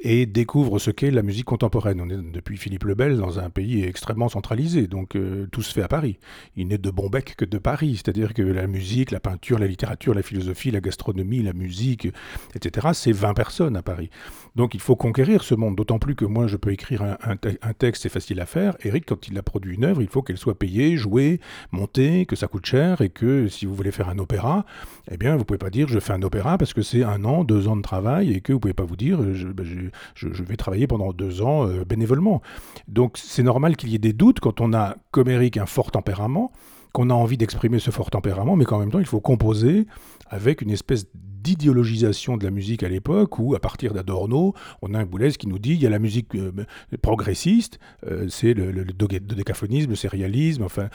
[0.05, 2.01] et découvre ce qu'est la musique contemporaine.
[2.01, 5.73] On est depuis Philippe le Bel dans un pays extrêmement centralisé, donc euh, tout se
[5.73, 6.19] fait à Paris.
[6.57, 10.15] Il n'est de Bonbec que de Paris, c'est-à-dire que la musique, la peinture, la littérature,
[10.15, 12.09] la philosophie, la gastronomie, la musique,
[12.55, 14.11] etc., c'est 20 personnes à Paris.
[14.57, 18.03] Donc il faut conquérir ce monde, d'autant plus que moi je peux écrire un, texte,
[18.03, 18.77] c'est facile à faire.
[18.85, 21.41] Eric, quand il a produit une œuvre, il faut qu'elle soit payée, jouée,
[21.73, 24.65] montée, que ça coûte cher, et que si vous voulez faire un opéra,
[25.11, 27.43] eh bien vous pouvez pas dire je fais un opéra parce que c'est un an,
[27.43, 29.91] deux ans de travail, et que vous pouvez pas vous dire je, ben,
[30.23, 32.43] vais travailler pendant deux ans euh, bénévolement.
[32.87, 35.91] Donc c'est normal qu'il y ait des doutes quand on a, comme Eric, un fort
[35.91, 36.53] tempérament,
[36.95, 39.87] qu'on a envie d'exprimer ce fort tempérament, mais qu'en même temps il faut composer
[40.31, 41.07] avec une espèce
[41.45, 45.47] d'idéologisation de la musique à l'époque, où à partir d'Adorno, on a un Boulez qui
[45.47, 46.51] nous dit il y a la musique euh,
[47.03, 50.89] progressiste, euh, c'est le, le, le, décaphonisme, le sérialisme, enfin,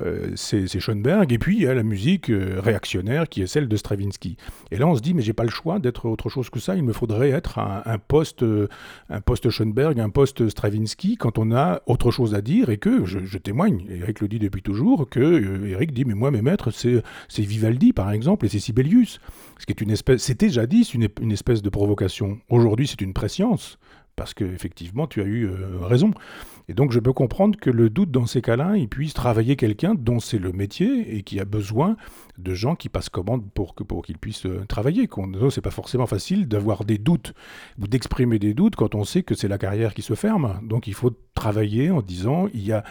[0.00, 3.76] euh, c'est Schoenberg, et puis il y a la musique réactionnaire qui est celle de
[3.76, 4.36] Stravinsky.
[4.70, 6.76] Et là on se dit mais j'ai pas le choix d'être autre chose que ça,
[6.76, 8.68] il me faudrait être un, un poste euh,
[9.10, 13.04] un poste Schoenberg, un poste Stravinsky quand on a autre chose à dire et que
[13.04, 16.70] je, je témoigne, Eric le dit depuis toujours, que Eric dit mais moi mes maîtres
[16.70, 17.02] c'est
[17.42, 19.20] Vivaldi par exemple et c'est Sibelius,
[19.58, 22.38] ce qui est une c'était jadis une, espèce de provocation.
[22.48, 23.78] Aujourd'hui, c'est une préscience,
[24.16, 26.12] parce que effectivement, tu as eu euh, raison.
[26.68, 29.94] Et donc, je peux comprendre que le doute dans ces cas-là, il puisse travailler quelqu'un
[29.94, 31.96] dont c'est le métier et qui a besoin
[32.38, 35.08] de gens qui passent commande pour que pour qu'il puisse euh, travailler.
[35.50, 37.34] C'est pas forcément facile d'avoir des doutes
[37.78, 40.60] ou d'exprimer des doutes quand on sait que c'est la carrière qui se ferme.
[40.62, 42.82] Donc, il faut travailler en disant il y a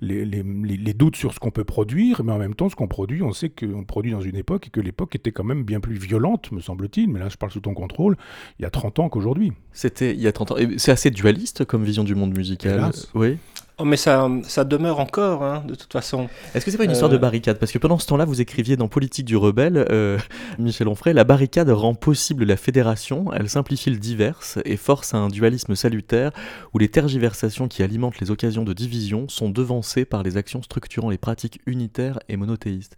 [0.00, 2.86] les, les, les, doutes sur ce qu'on peut produire, mais en même temps, ce qu'on
[2.86, 5.80] produit, on sait qu'on produit dans une époque et que l'époque était quand même bien
[5.80, 8.16] plus violente, me semble-t-il, mais là je parle sous ton contrôle,
[8.58, 9.52] il y a 30 ans qu'aujourd'hui.
[9.72, 10.56] C'était il y a 30 ans.
[10.76, 12.92] C'est assez dualiste comme vision du monde musical.
[13.14, 13.38] Oui.
[13.80, 16.28] Oh, mais ça, ça demeure encore, hein, de toute façon.
[16.52, 17.14] Est-ce que c'est pas une histoire euh...
[17.14, 17.58] de barricade?
[17.60, 20.18] Parce que pendant ce temps-là, vous écriviez dans Politique du rebelle, euh,
[20.58, 25.18] Michel Onfray, la barricade rend possible la fédération, elle simplifie le diverse et force à
[25.18, 26.32] un dualisme salutaire
[26.74, 31.08] où les tergiversations qui alimentent les occasions de division sont devancées par les actions structurant
[31.08, 32.96] les pratiques unitaires et monothéistes.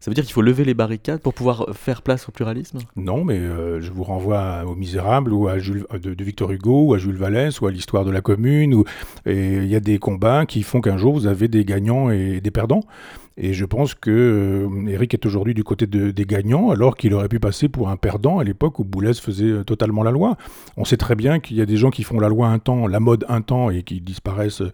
[0.00, 2.78] Ça veut dire qu'il faut lever les barricades pour pouvoir faire place au pluralisme?
[2.94, 6.94] Non, mais euh, je vous renvoie aux Misérables ou à Jules, de, Victor Hugo ou
[6.94, 8.74] à Jules Vallès ou à l'histoire de la Commune.
[8.74, 8.84] Où,
[9.26, 12.40] et il y a des combats qui font qu'un jour vous avez des gagnants et
[12.40, 12.84] des perdants.
[13.40, 17.14] Et je pense que euh, Eric est aujourd'hui du côté de, des gagnants, alors qu'il
[17.14, 20.36] aurait pu passer pour un perdant à l'époque où Boulez faisait euh, totalement la loi.
[20.76, 22.88] On sait très bien qu'il y a des gens qui font la loi un temps,
[22.88, 24.64] la mode un temps, et qui disparaissent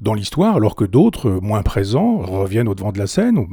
[0.00, 3.46] dans l'histoire, alors que d'autres, moins présents, reviennent au devant de la scène.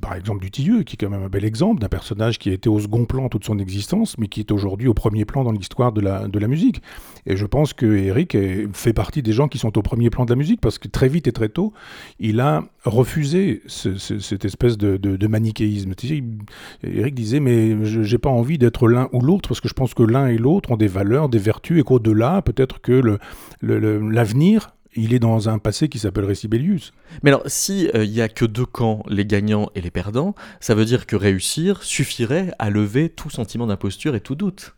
[0.00, 2.68] Par exemple, Dutilleux, qui est quand même un bel exemple d'un personnage qui a été
[2.68, 5.92] au second plan toute son existence, mais qui est aujourd'hui au premier plan dans l'histoire
[5.92, 6.82] de la, de la musique.
[7.24, 8.36] Et je pense que Eric
[8.72, 11.08] fait partie des gens qui sont au premier plan de la musique, parce que très
[11.08, 11.72] vite et très tôt,
[12.18, 15.92] il a refusé ce, ce, cette espèce de, de, de manichéisme.
[16.82, 19.94] Eric disait, mais je n'ai pas envie d'être l'un ou l'autre, parce que je pense
[19.94, 23.18] que l'un et l'autre ont des valeurs, des vertus, et qu'au-delà, peut-être que
[23.62, 26.92] l'avenir le, le, il est dans un passé qui s'appellerait Sibelius.
[27.22, 30.74] Mais alors, s'il euh, n'y a que deux camps, les gagnants et les perdants, ça
[30.74, 34.74] veut dire que réussir suffirait à lever tout sentiment d'imposture et tout doute.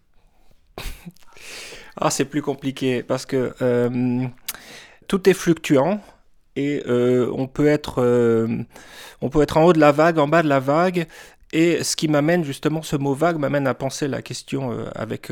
[1.96, 4.26] ah, c'est plus compliqué, parce que euh,
[5.06, 6.00] tout est fluctuant,
[6.58, 8.48] et euh, on, peut être, euh,
[9.22, 11.06] on peut être en haut de la vague, en bas de la vague,
[11.52, 15.30] et ce qui m'amène justement, ce mot vague m'amène à penser la question euh, avec,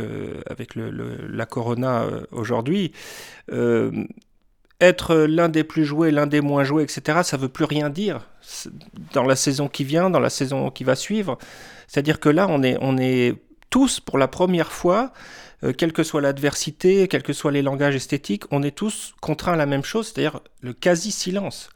[0.49, 2.93] avec la corona aujourd'hui.
[4.81, 8.21] être l'un des plus joués, l'un des moins joués, etc., ça veut plus rien dire
[9.13, 11.39] dans la saison qui vient, dans la saison qui va suivre.
[11.89, 13.35] C'est-à-dire que là, on est, on est
[13.71, 15.13] tous, pour la première fois,
[15.65, 19.55] euh, quelle que soit l'adversité, quels que soient les langages esthétiques, on est tous contraints
[19.55, 21.71] à la même chose, c'est-à-dire le quasi-silence.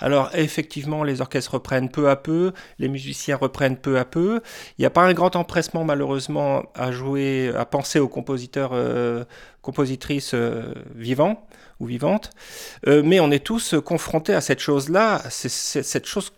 [0.00, 4.40] Alors effectivement, les orchestres reprennent peu à peu, les musiciens reprennent peu à peu.
[4.76, 9.24] Il n'y a pas un grand empressement malheureusement à jouer, à penser aux compositeurs, euh,
[9.62, 11.46] compositrices euh, vivants
[11.80, 12.30] ou vivantes,
[12.86, 16.30] mais on est tous confrontés à cette chose-là, c'est cette chose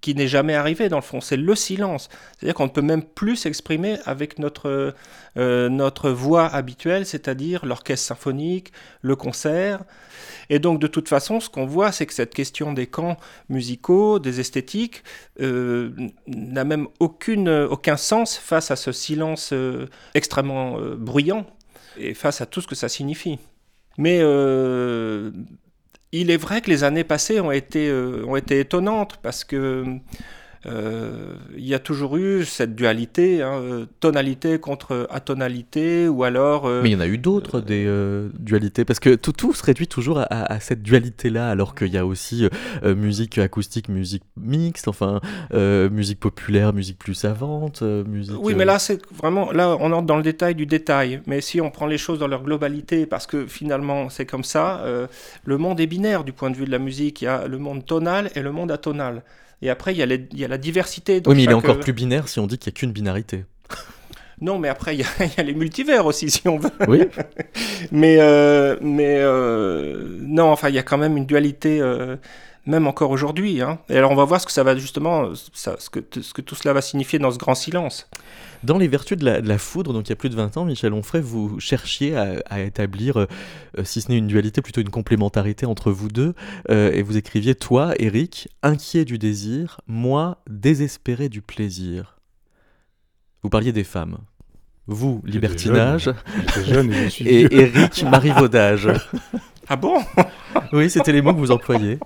[0.00, 2.08] qui n'est jamais arrivé dans le fond, c'est le silence.
[2.36, 4.94] C'est-à-dire qu'on ne peut même plus s'exprimer avec notre,
[5.36, 9.82] euh, notre voix habituelle, c'est-à-dire l'orchestre symphonique, le concert.
[10.48, 13.16] Et donc de toute façon, ce qu'on voit, c'est que cette question des camps
[13.48, 15.02] musicaux, des esthétiques,
[15.40, 15.90] euh,
[16.26, 21.46] n'a même aucune, aucun sens face à ce silence euh, extrêmement bruyant
[21.98, 23.38] et face à tout ce que ça signifie.
[23.98, 24.20] Mais
[26.20, 29.84] il est vrai que les années passées ont été, euh, ont été étonnantes parce que
[30.66, 36.68] il y a toujours eu cette dualité, hein, euh, tonalité contre atonalité, ou alors...
[36.68, 37.86] Mais il y en a eu d'autres, des
[38.38, 42.06] dualités, parce que tout, tout se réduit toujours à, cette dualité-là, alors qu'il y a
[42.06, 42.48] aussi
[42.84, 45.20] musique acoustique, musique mixte, enfin,
[45.52, 48.36] musique populaire, musique plus savante, musique...
[48.40, 49.52] Oui, mais là, c'est vraiment...
[49.52, 52.28] Là, on entre dans le détail du détail, mais si on prend les choses dans
[52.28, 54.84] leur globalité, parce que finalement, c'est comme ça,
[55.44, 57.58] le monde est binaire du point de vue de la musique, il y a le
[57.58, 59.22] monde tonal et le monde atonal.
[59.62, 61.22] Et après, il y a, il y a la diversité.
[61.26, 63.44] oui, mais il est encore plus binaire si on dit qu'il n'y a qu'une binarité.
[64.40, 66.70] Non, mais après, il y, a, les multivers aussi, si on veut.
[66.88, 67.02] Oui.
[67.92, 72.16] mais euh, mais euh, non, enfin, il y a quand même une dualité, euh,
[72.66, 73.62] même encore aujourd'hui.
[73.62, 73.78] Hein.
[73.88, 76.42] Et alors, on va voir ce que ça va justement, ça, ce, que, ce que
[76.42, 78.08] tout cela va signifier dans ce grand silence.
[78.62, 80.92] Dans les vertus de la, foudre, donc il y a plus de 20 ans, Michel
[80.92, 83.26] Onfray, vous cherchiez à, établir, euh,
[83.84, 86.34] si ce n'est une dualité, plutôt une complémentarité entre vous deux,
[86.70, 92.18] euh, et vous écriviez Toi, Eric, inquiet du désir, moi, désespéré du plaisir.
[93.42, 94.18] Vous parliez des femmes.
[94.88, 96.10] Vous, libertinage.
[96.66, 98.88] Jeune, et, je et Eric, marivaudage.
[99.68, 99.98] Ah bon?
[100.72, 101.98] Oui, c'était les mots que vous employez.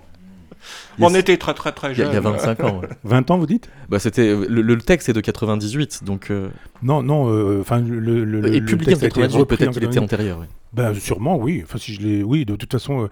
[0.98, 2.08] On était très très très jeunes.
[2.10, 2.80] Il y a 25 ans.
[3.04, 3.68] 20 ans, vous dites?
[3.88, 6.30] Bah, c'était le, texte est de 98, donc.
[6.30, 6.48] Euh,
[6.82, 7.30] non, non.
[7.30, 10.44] Euh, enfin, le, le, Et publié en 98, peut-être qu'il était antérieur.
[10.72, 11.62] Ben, sûrement, oui.
[11.64, 12.44] Enfin, si je l'ai, oui.
[12.44, 13.08] De toute façon, euh,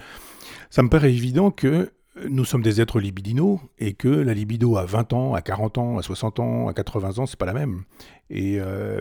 [0.70, 1.90] ça me paraît évident que
[2.28, 5.98] nous sommes des êtres libidinaux et que la libido à 20 ans, à 40 ans,
[5.98, 7.82] à 60 ans, à 80 ans, c'est pas la même.
[8.30, 9.00] Et euh,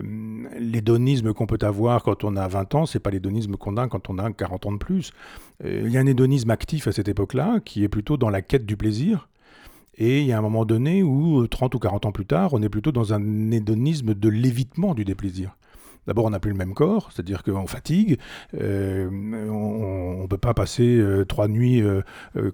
[0.58, 4.08] l'hédonisme qu'on peut avoir quand on a 20 ans, c'est pas l'hédonisme qu'on a quand
[4.08, 5.12] on a 40 ans de plus.
[5.64, 8.42] Euh, il y a un hédonisme actif à cette époque-là qui est plutôt dans la
[8.42, 9.28] quête du plaisir.
[9.96, 12.62] Et il y a un moment donné où, 30 ou 40 ans plus tard, on
[12.62, 15.57] est plutôt dans un hédonisme de l'évitement du déplaisir.
[16.08, 18.18] D'abord, on n'a plus le même corps, c'est-à-dire qu'on fatigue.
[18.58, 22.00] Euh, on ne peut pas passer euh, trois nuits euh,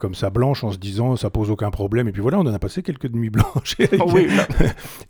[0.00, 2.08] comme ça blanches en se disant ça pose aucun problème.
[2.08, 3.76] Et puis voilà, on en a passé quelques nuits blanches.
[3.80, 4.06] Ah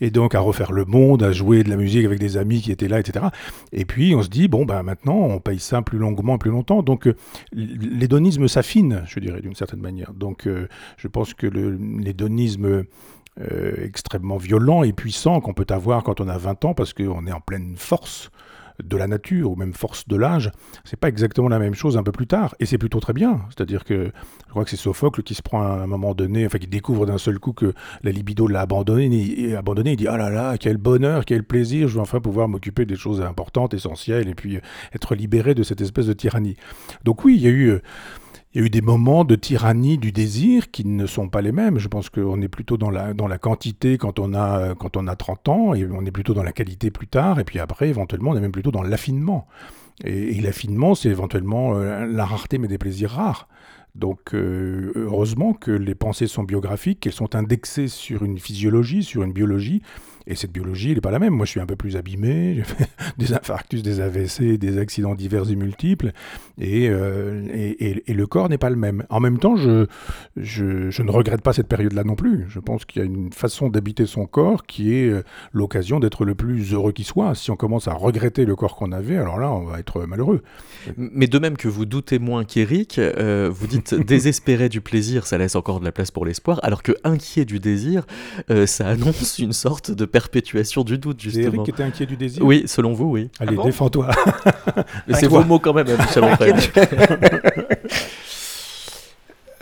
[0.03, 2.71] et donc à refaire le monde, à jouer de la musique avec des amis qui
[2.71, 3.25] étaient là, etc.
[3.73, 6.83] Et puis on se dit bon ben maintenant on paye ça plus longuement, plus longtemps.
[6.83, 7.09] Donc
[7.55, 10.13] l'hédonisme s'affine, je dirais d'une certaine manière.
[10.13, 10.47] Donc
[10.99, 12.85] je pense que l'hédonisme
[13.41, 17.27] euh, extrêmement violent et puissant qu'on peut avoir quand on a 20 ans parce qu'on
[17.27, 18.31] est en pleine force
[18.83, 20.51] de la nature ou même force de l'âge,
[20.85, 22.55] c'est pas exactement la même chose un peu plus tard.
[22.59, 23.43] Et c'est plutôt très bien.
[23.49, 24.11] C'est-à-dire que
[24.47, 27.07] je crois que c'est Sophocle qui se prend à un moment donné, enfin qui découvre
[27.07, 29.07] d'un seul coup que la libido l'a abandonné,
[29.41, 32.49] et abandonné, il dit ah là là, quel bonheur, quel plaisir, je vais enfin pouvoir
[32.49, 34.59] m'occuper des choses importantes, essentielles, et puis
[34.93, 36.57] être libéré de cette espèce de tyrannie.
[37.05, 37.83] Donc oui, il y a eu euh,
[38.55, 41.51] il y a eu des moments de tyrannie du désir qui ne sont pas les
[41.51, 41.79] mêmes.
[41.79, 45.49] Je pense qu'on est plutôt dans la, quantité quand on, a, quand on a 30
[45.49, 48.37] ans, et on est plutôt dans la qualité plus tard, et puis après, éventuellement, on
[48.37, 49.49] est même plutôt dans l'affinement.
[50.05, 53.49] Et, l'affinement, c'est éventuellement euh, la rareté, mais des plaisirs rares.
[53.97, 59.23] Donc euh, heureusement que les pensées sont biographiques, qu'elles sont indexées sur une physiologie, sur
[59.23, 59.83] une biologie,
[60.27, 61.35] et cette biologie, elle n'est pas la même.
[61.35, 65.15] Moi, je suis un peu plus abîmé, j'ai fait des infarctus, des AVC, des accidents
[65.15, 66.13] divers et multiples,
[66.63, 69.05] euh, et, et, et, le corps n'est pas le même.
[69.11, 69.87] En même temps, je,
[70.37, 72.47] je, je ne regrette pas cette période-là non plus.
[72.49, 76.25] Je pense qu'il y a une façon d'habiter son corps qui est euh, l'occasion d'être
[76.25, 77.35] le plus heureux qui soit.
[77.35, 80.43] Si on commence à regretter le corps qu'on avait, alors là, on va être malheureux.
[80.97, 85.37] Mais de même que vous doutez moins qu'Eric, euh, vous dites désespéré du plaisir, ça
[85.37, 88.07] laisse encore de la place pour l'espoir, alors que inquiet du désir,
[88.67, 91.43] ça annonce une sorte de perpétuation du doute, justement.
[91.43, 92.45] C'est Eric qui était inquiet du désir?
[92.45, 93.31] Oui, selon vous, oui.
[93.41, 94.11] Allez, ah défends-toi.
[95.13, 96.23] c'est vos mots quand même, hein, Michel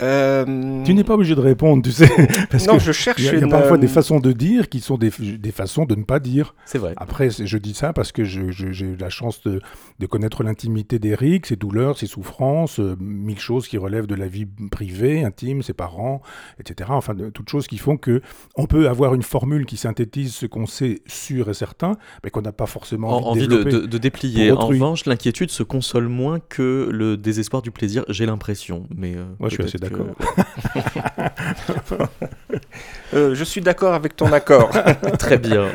[0.03, 2.09] Euh, tu n'es pas obligé de répondre, tu sais.
[2.51, 3.19] Parce non, je cherche.
[3.19, 6.03] Il y a, parfois des façons de dire qui sont des, des façons de ne
[6.03, 6.55] pas dire.
[6.65, 6.93] C'est vrai.
[6.97, 9.61] Après, je dis ça parce que j'ai eu la chance de,
[9.99, 14.27] de connaître l'intimité d'Eric, ses douleurs, ses souffrances, euh, mille choses qui relèvent de la
[14.27, 16.21] vie privée, intime, ses parents,
[16.59, 16.89] etc.
[16.93, 18.21] Enfin, de, toutes choses qui font que
[18.55, 22.41] on peut avoir une formule qui synthétise ce qu'on sait sûr et certain, mais qu'on
[22.41, 24.51] n'a pas forcément envie, de, de, de, déplier.
[24.51, 28.87] En revanche, l'inquiétude se console moins que le désespoir du plaisir, j'ai l'impression.
[28.95, 29.92] Mais euh, Moi, je suis assez d'accord.
[33.13, 34.71] Euh, je suis d'accord avec ton accord.
[35.19, 35.67] Très bien.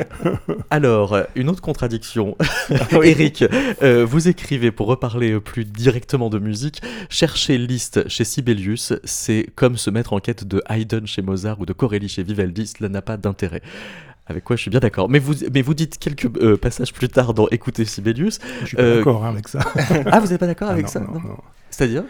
[0.69, 2.35] Alors, une autre contradiction.
[2.91, 3.45] Eric,
[3.81, 9.77] euh, vous écrivez, pour reparler plus directement de musique, chercher liste chez Sibelius, c'est comme
[9.77, 13.01] se mettre en quête de Haydn chez Mozart ou de Corelli chez Vivaldi, cela n'a
[13.01, 13.61] pas d'intérêt.
[14.27, 15.09] Avec quoi je suis bien d'accord.
[15.09, 18.39] Mais vous, mais vous dites quelques euh, passages plus tard dans Écouter Sibelius.
[18.61, 19.59] Je suis pas d'accord hein, avec ça.
[20.11, 21.01] ah, vous n'êtes pas d'accord ah avec ça
[21.71, 22.03] C'est-à-dire?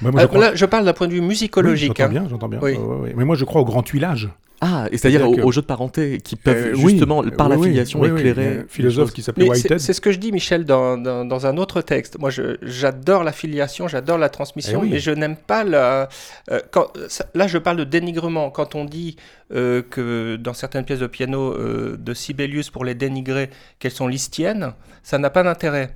[0.00, 1.88] Moi, moi, je crois- Là, je parle d'un point de vue Oui, musicologique.
[1.96, 2.08] J'entends hein.
[2.20, 2.58] bien, j'entends bien.
[2.62, 2.72] Oui.
[2.72, 3.14] Ouais, ouais, ouais.
[3.16, 4.28] Mais moi, je crois au grand tuilage.
[4.60, 7.48] Ah, et c'est-à-dire aux, que- aux jeux de parenté qui peuvent Euh, oui, justement, par
[7.48, 8.64] oui, l'affiliation, éclairer.
[8.68, 9.78] Philosophe qui s'appelait Whitehead.
[9.78, 12.18] c'est ce que je dis, Michel, dans, dans, dans un autre texte.
[12.18, 12.30] Moi,
[12.62, 16.08] j'adore l'affiliation, j'adore la transmission, Eh mais je n'aime pas la.
[16.50, 16.88] euh, quand,
[17.34, 18.50] là, je parle de dénigrement.
[18.50, 19.14] Quand on dit
[19.54, 21.54] euh, que dans certaines pièces de piano
[21.96, 24.72] de Sibelius, pour les dénigrer, qu'elles sont listiennes,
[25.04, 25.90] ça n'a pas d'intérêt.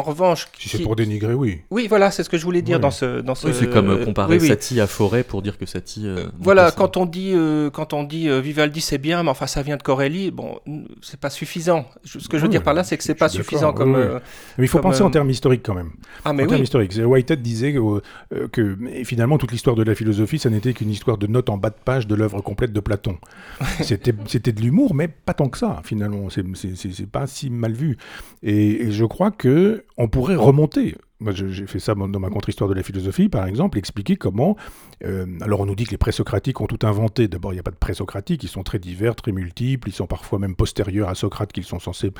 [0.00, 1.60] En revanche, Si c'est pour dénigrer, oui.
[1.70, 2.80] oui, voilà, c'est ce que je voulais dire Oui.
[2.82, 3.48] dans ce, dans ce.
[3.48, 4.48] Oui, c'est comme euh, comparer oui, oui.
[4.48, 6.06] Satie à Forêt pour dire que Satie.
[6.06, 9.28] euh, n'est Voilà, quand on dit, euh, quand on dit euh, Vivaldi c'est bien, mais
[9.28, 10.58] enfin ça vient de Corelli, bon,
[11.02, 11.84] c'est pas suffisant.
[12.02, 13.94] Je- Ce que je veux Oui, dire par là, c'est que c'est pas suffisant comme.
[13.94, 14.00] oui.
[14.00, 14.18] euh,
[14.56, 15.90] Mais il faut Comme, penser en euh, termes historiques quand même.
[16.24, 16.64] Ah, mais en termes oui.
[16.64, 16.92] historiques.
[17.04, 18.00] Whitehead disait euh,
[18.34, 21.58] euh, que finalement toute l'histoire de la philosophie, ça n'était qu'une histoire de notes en
[21.58, 23.18] bas de page de l'œuvre complète de Platon.
[23.82, 26.30] C'était c'était de l'humour, mais pas tant que ça finalement.
[26.30, 27.98] C'est- C'est c'est- c'est pas si mal vu.
[28.42, 30.96] Et, et je crois que on pourrait remonter.
[31.20, 34.56] Moi, j'ai fait ça dans ma contre-histoire de la philosophie, par exemple, expliquer comment.
[35.04, 37.28] euh, alors, on nous dit que les présocratiques ont tout inventé.
[37.28, 40.06] D'abord, il n'y a pas de présocratiques, ils sont très divers, très multiples, ils sont
[40.06, 42.12] parfois même postérieurs à Socrate, qu'ils sont censés,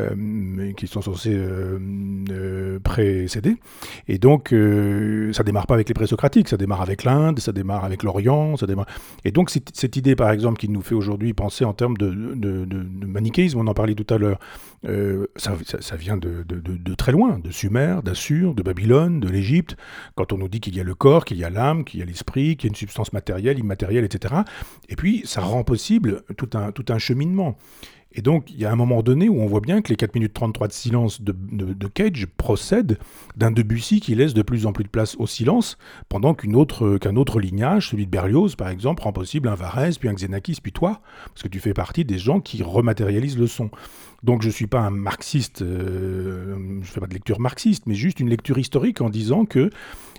[0.00, 3.56] euh, qu'ils sont censés euh, précéder.
[4.08, 4.54] Et donc,
[5.32, 8.66] ça démarre pas avec les présocratiques, ça démarre avec l'Inde, ça démarre avec l'Orient, ça
[8.66, 8.86] démarre.
[9.24, 12.08] Et donc, cette, idée, par exemple, qui nous fait aujourd'hui penser en termes de,
[13.06, 14.38] manichéisme, on en parlait tout à l'heure,
[15.36, 19.76] ça, ça- vient de très loin, de Sumer, d'Assur, de Babylone, de l'Égypte.
[20.14, 22.02] Quand on nous dit qu'il y a le corps, qu'il y a l'âme, qu'il y
[22.02, 24.34] a l'esprit, qu'il y a une substance matérielle, immatérielle, etc.
[24.88, 27.56] Et puis, ça rend possible tout un, tout un cheminement.
[28.12, 30.14] Et donc, il y a un moment donné où on voit bien que les 4
[30.14, 32.98] minutes 33 de silence de, Cage procèdent
[33.36, 35.76] d'un Debussy qui laisse de plus en plus de place au silence,
[36.08, 39.98] pendant qu'une autre, qu'un autre lignage, celui de Berlioz par exemple, rend possible un Varese,
[39.98, 43.46] puis un Xenakis, puis toi, parce que tu fais partie des gens qui rematérialisent le
[43.46, 43.70] son.
[44.22, 47.84] Donc je ne suis pas un marxiste, euh, je ne fais pas de lecture marxiste,
[47.86, 49.70] mais juste une lecture historique en disant que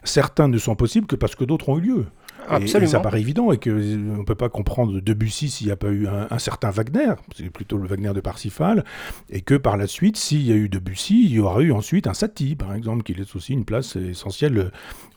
[0.03, 2.05] certains ne sont possibles que parce que d'autres ont eu lieu.
[2.51, 2.89] Et- Et, Absolument.
[2.91, 6.07] ça paraît évident et qu'on ne peut pas comprendre Debussy s'il n'y a pas eu
[6.07, 8.83] un, un certain Wagner, c'est plutôt le Wagner de Parsifal,
[9.29, 12.07] et que par la suite, s'il y a eu Debussy, il y aura eu ensuite
[12.07, 14.69] un Satie, par exemple, qui laisse aussi une place essentielle euh,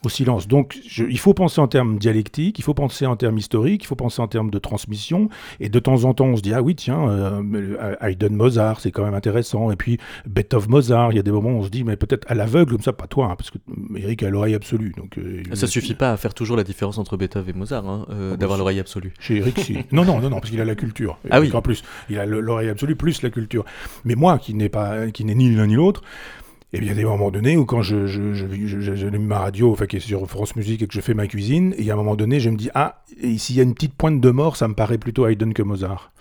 [0.05, 0.49] au silence.
[0.49, 3.87] Donc je- il faut penser en termes dialectiques, il faut penser en termes historiques, il
[3.87, 5.29] faut penser en termes de transmission,
[5.61, 8.91] et de temps en temps on se dit, ah oui, tiens, euh, Haydn Mozart, c'est
[8.91, 11.71] quand même intéressant, et puis Beethoven Mozart, il y a des moments où on se
[11.71, 13.59] dit, mais peut-être à l'aveugle, comme ça, pas toi, hein, parce que
[13.97, 14.93] Eric a l'oreille absolue.
[14.97, 18.07] Donc, euh, Ça suffit pas à faire toujours la différence entre Beethoven et Mozart, hein,
[18.11, 19.13] euh, bah, d'avoir c'est- l'oreille absolue.
[19.21, 19.79] Chez Eric, si.
[19.93, 21.19] Non, non, non, non, parce qu'il a la culture.
[21.31, 21.51] Ah oui.
[21.53, 23.65] En plus, il a le- l'oreille absolue plus la culture.
[24.05, 26.03] Mais moi, qui n'ai pas, qui n'ai ni l'un ni l'autre,
[26.75, 28.95] eh bien, il y a des moments donnés où quand je, je, je, je- je-
[28.95, 31.75] j'allume ma radio, enfin, qui est sur France Musique et que je fais ma cuisine,
[31.75, 33.63] et il y a un moment donné, je me dis, ah, et s'il y a
[33.63, 36.12] une petite pointe de mort, ça me paraît plutôt Haydn que Mozart.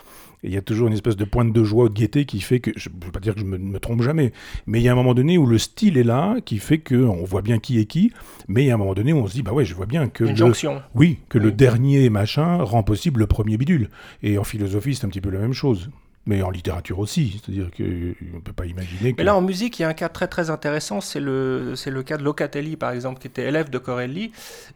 [0.43, 2.41] Et il y a toujours une espèce de pointe de joie ou de gaieté qui
[2.41, 4.33] fait que, je ne veux pas dire que je me, me trompe jamais,
[4.65, 7.23] mais il y a un moment donné où le style est là, qui fait qu'on
[7.23, 8.11] voit bien qui est qui,
[8.47, 9.85] mais il y a un moment donné où on se dit, bah ouais, je vois
[9.85, 10.81] bien que Une le- jonction.
[10.95, 13.89] oui, que le dernier machin rend possible le premier bidule.
[14.23, 15.89] Et en philosophie, c'est un petit peu la même chose.
[16.27, 17.41] Mais en littérature aussi.
[17.43, 19.17] C'est-à-dire qu'on ne peut pas imaginer que...
[19.17, 21.89] Mais là, en musique, il y a un cas très très intéressant, c'est le, c'est
[21.89, 24.31] le cas de Locatelli, par exemple, qui était élève de Corelli.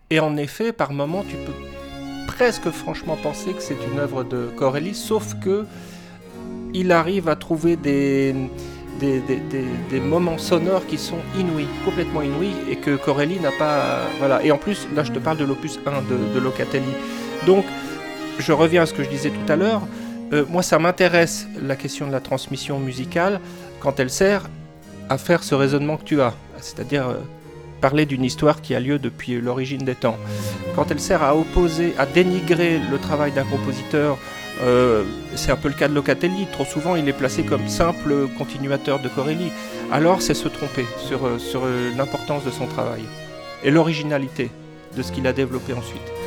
[0.09, 1.51] Et en effet, par moment, tu peux
[2.35, 5.65] presque franchement penser que c'est une œuvre de Corelli, sauf que
[6.73, 8.35] il arrive à trouver des,
[10.01, 14.01] moments sonores qui sont inouïs, complètement inouïs, et que Corelli n'a pas...
[14.19, 14.43] Voilà.
[14.43, 16.93] Et en plus, là, je te parle de l'opus 1 de, de Locatelli.
[17.45, 17.63] Donc,
[18.39, 19.81] je reviens à ce que je disais tout à l'heure.
[20.33, 23.39] Euh, moi, ça m'intéresse la question de la transmission musicale
[23.79, 24.49] quand elle sert
[25.07, 27.15] à faire ce raisonnement que tu as, c'est-à-dire euh,
[27.85, 30.17] parler d'une histoire qui a lieu depuis l'origine des temps.
[30.75, 34.17] Quand elle sert à opposer, à dénigrer le travail d'un compositeur,
[34.63, 35.03] euh,
[35.35, 38.97] c'est un peu le cas de Locatelli, trop souvent il est placé comme simple continuateur
[39.01, 39.51] de Corelli,
[39.91, 41.61] alors c'est se tromper sur, euh, sur
[41.95, 43.03] l'importance de son travail
[43.63, 44.49] et l'originalité
[44.97, 46.24] de ce qu'il a développé ensuite.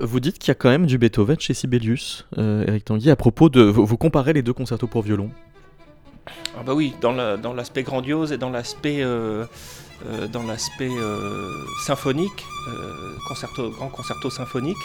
[0.00, 3.16] Vous dites qu'il y a quand même du Beethoven chez Sibelius, euh, Eric Tanguy, à
[3.16, 3.62] propos de.
[3.62, 5.30] Vous, vous comparez les deux concertos pour violon.
[6.56, 9.44] Ah bah oui, dans l'aspect grandiose et dans l'aspect euh,
[10.06, 10.90] euh, dans l'aspect
[11.84, 12.44] symphonique,
[13.28, 14.78] concerto, grand concerto symphonique,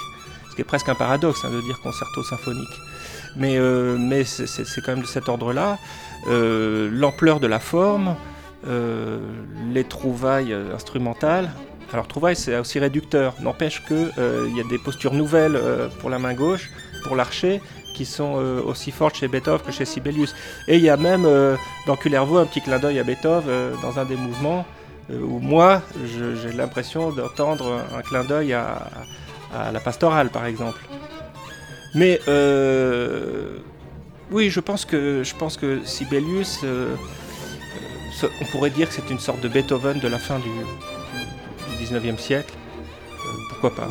[0.49, 2.67] ce qui est presque un paradoxe hein, de dire concerto symphonique.
[3.37, 3.59] Mais,
[3.97, 5.77] mais c'est quand même de cet ordre-là.
[6.27, 8.15] L'ampleur de la forme,
[8.65, 11.51] les trouvailles instrumentales.
[11.91, 14.11] Alors trouvailles c'est aussi réducteur, n'empêche qu'il
[14.55, 15.59] y a des postures nouvelles
[15.99, 16.69] pour la main gauche,
[17.03, 17.61] pour l'archer,
[17.99, 20.33] qui sont euh, aussi fortes chez Beethoven que chez Sibelius.
[20.69, 23.73] Et il y a même euh, dans Kullervo un petit clin d'œil à Beethoven euh,
[23.81, 24.65] dans un des mouvements
[25.11, 28.77] où moi j'ai l'impression d'entendre un clin d'œil à,
[29.73, 30.79] la pastorale par exemple.
[31.95, 32.21] Mais
[34.31, 39.41] oui, je pense que, je pense que Sibelius, on pourrait dire que c'est une sorte
[39.41, 40.51] de Beethoven de la fin du
[41.79, 42.53] 19e siècle.
[43.49, 43.87] pourquoi pas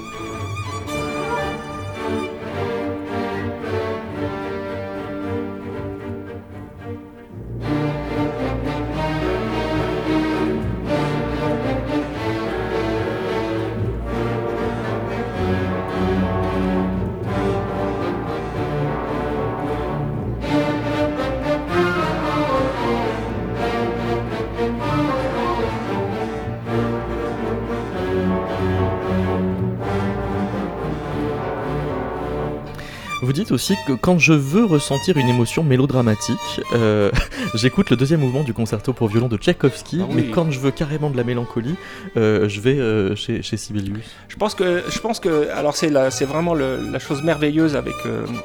[33.28, 37.10] Vous dites aussi que quand je veux ressentir une émotion mélodramatique, euh,
[37.54, 40.70] j'écoute le deuxième mouvement du concerto pour violon de Tchaïkovski, ah mais quand je veux
[40.70, 41.74] carrément de la mélancolie,
[42.16, 44.06] euh, je vais euh, chez, chez, Sibelius.
[44.28, 47.96] Je pense que, je pense que alors c'est c'est vraiment la chose merveilleuse avec,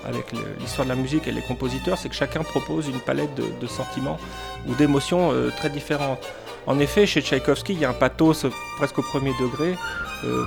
[0.03, 3.45] avec l'histoire de la musique et les compositeurs, c'est que chacun propose une palette de,
[3.61, 4.19] de sentiments
[4.67, 6.27] ou d'émotions très différentes.
[6.67, 9.75] En effet, chez Tchaïkovski, il y a un pathos presque au premier degré,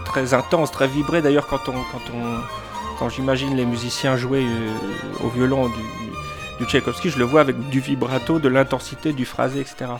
[0.05, 1.22] très intense, très vibré.
[1.22, 2.66] D'ailleurs, quand on, quand on
[2.99, 5.74] quand j'imagine les musiciens jouer euh, au violon du,
[6.59, 9.92] du, Tchaïkovski, je le vois avec du vibrato, de l'intensité, du phrasé, etc.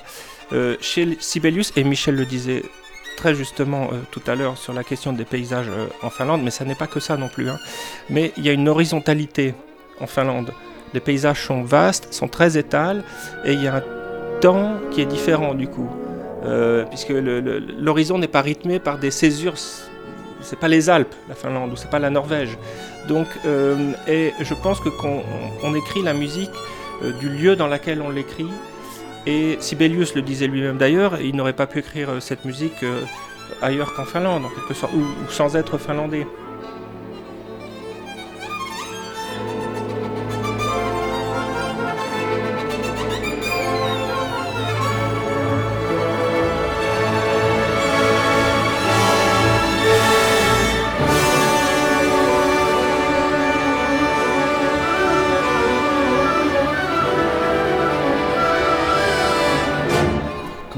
[0.53, 2.63] Euh, chez Sibelius, et Michel le disait
[3.17, 5.71] très justement euh, tout à l'heure sur la question des paysages
[6.03, 7.49] en Finlande, mais ça n'est pas que ça non plus.
[7.49, 7.59] Hein.
[8.11, 9.55] Mais il y a une horizontalité
[10.01, 10.53] en Finlande.
[10.95, 13.05] Les paysages sont vastes, sont très étals,
[13.45, 13.83] et il y a un
[14.41, 15.91] temps qui est différent du coup.
[16.91, 17.13] puisque
[17.87, 19.57] l'horizon n'est pas rythmé par des césures
[20.47, 22.57] c'est pas les Alpes, la Finlande, ou c'est pas la Norvège.
[23.09, 26.51] Donc, euh, et je pense que quand écrit la musique
[27.03, 28.49] euh, du lieu dans lequel on l'écrit,
[29.27, 32.85] et Sibelius le disait lui-même d'ailleurs, il n'aurait pas pu écrire euh, cette musique
[33.61, 36.27] ailleurs qu'en Finlande, en quelque sorte, ou sans être finlandais.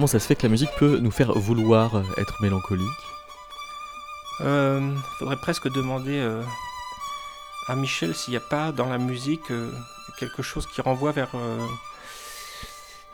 [0.08, 2.88] Ça se fait que la musique peut nous faire vouloir être mélancolique
[4.40, 6.42] Il euh, faudrait presque demander euh,
[7.66, 9.70] à Michel s'il n'y a pas dans la musique euh,
[10.18, 11.28] quelque chose qui renvoie vers,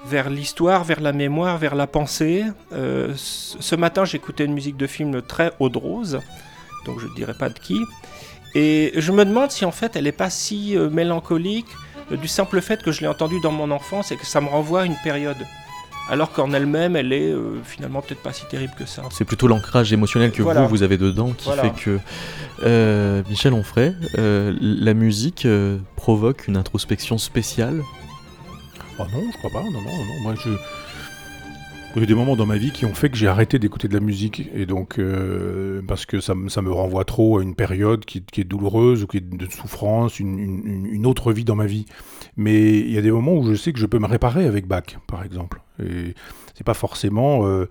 [0.06, 2.44] vers l'histoire, vers la mémoire, vers la pensée.
[2.70, 6.20] ce matin, j'écoutais une musique de film très haut rose,
[6.86, 7.78] donc je ne dirais pas de qui.
[8.54, 11.68] Et je me demande si en fait elle n'est pas si mélancolique
[12.10, 14.82] du simple fait que je l'ai entendue dans mon enfance et que ça me renvoie
[14.82, 15.44] à une période
[16.08, 19.02] alors qu'en elle-même, elle est euh, finalement peut-être pas si terrible que ça.
[19.10, 21.98] C'est plutôt l'ancrage émotionnel que vous, vous avez dedans qui fait que...
[22.62, 25.46] Euh, Michel Onfray, euh, la musique
[25.96, 27.82] provoque une introspection spéciale?
[28.98, 30.50] Oh non, je crois pas, non, non, non, moi je...
[31.96, 33.86] Il y a des moments dans ma vie qui ont fait que j'ai arrêté d'écouter
[33.86, 34.48] de la musique.
[34.52, 35.00] Et donc,
[35.86, 39.20] parce que ça, me renvoie trop à une période qui, est douloureuse ou qui est
[39.20, 41.86] de souffrance, une, autre vie dans ma vie.
[42.36, 44.66] Mais il y a des moments où je sais que je peux me réparer avec
[44.66, 45.60] Bach, par exemple.
[45.80, 46.14] Et
[46.54, 47.68] c'est pas forcément euh,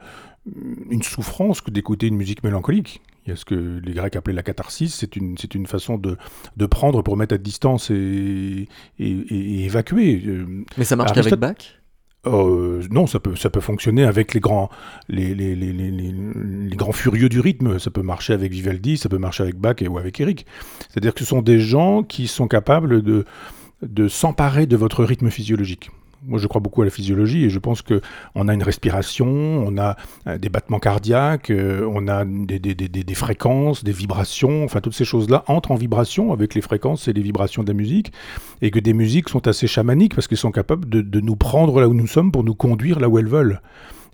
[0.89, 3.01] une souffrance que d'écouter une musique mélancolique.
[3.25, 5.97] Il y a ce que les Grecs appelaient la catharsis, c'est une, c'est une façon
[5.97, 6.17] de,
[6.57, 8.67] de, prendre pour mettre à distance et,
[8.99, 10.21] et, évacuer.
[10.25, 11.82] Euh, Mais ça marche qu'avec Bach?
[12.25, 14.69] Euh, non, ça peut, ça peut fonctionner avec les grands,
[15.09, 17.79] les, les, les, les, grands furieux du rythme.
[17.79, 20.45] Ça peut marcher avec Vivaldi, ça peut marcher avec Bach et, ou avec Eric.
[20.89, 23.25] C'est-à-dire que ce sont des gens qui sont capables de,
[23.81, 25.91] de s'emparer de votre rythme physiologique.
[26.25, 28.01] Moi, je crois beaucoup à la physiologie et je pense que
[28.35, 29.97] on a une respiration, on a
[30.27, 35.43] euh, des battements cardiaques, euh, on a des, fréquences, des vibrations, enfin toutes ces choses-là
[35.47, 38.13] entrent en vibration avec les fréquences et les vibrations de la musique
[38.61, 41.81] et que des musiques sont assez chamaniques parce qu'elles sont capables de, de nous prendre
[41.81, 43.61] là où nous sommes pour nous conduire là où elles veulent.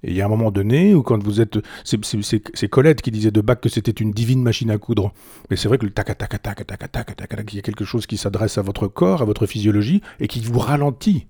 [0.04, 1.60] Et il y a un moment donné où quand vous êtes...
[1.84, 5.12] C'est Colette qui disait de Bach que c'était une divine machine à coudre.
[5.50, 7.62] Mais c'est vrai que le tac tac tac tac tac tac tac il y a
[7.62, 11.28] quelque chose qui s'adresse à votre corps, à votre physiologie, et qui vous ralentit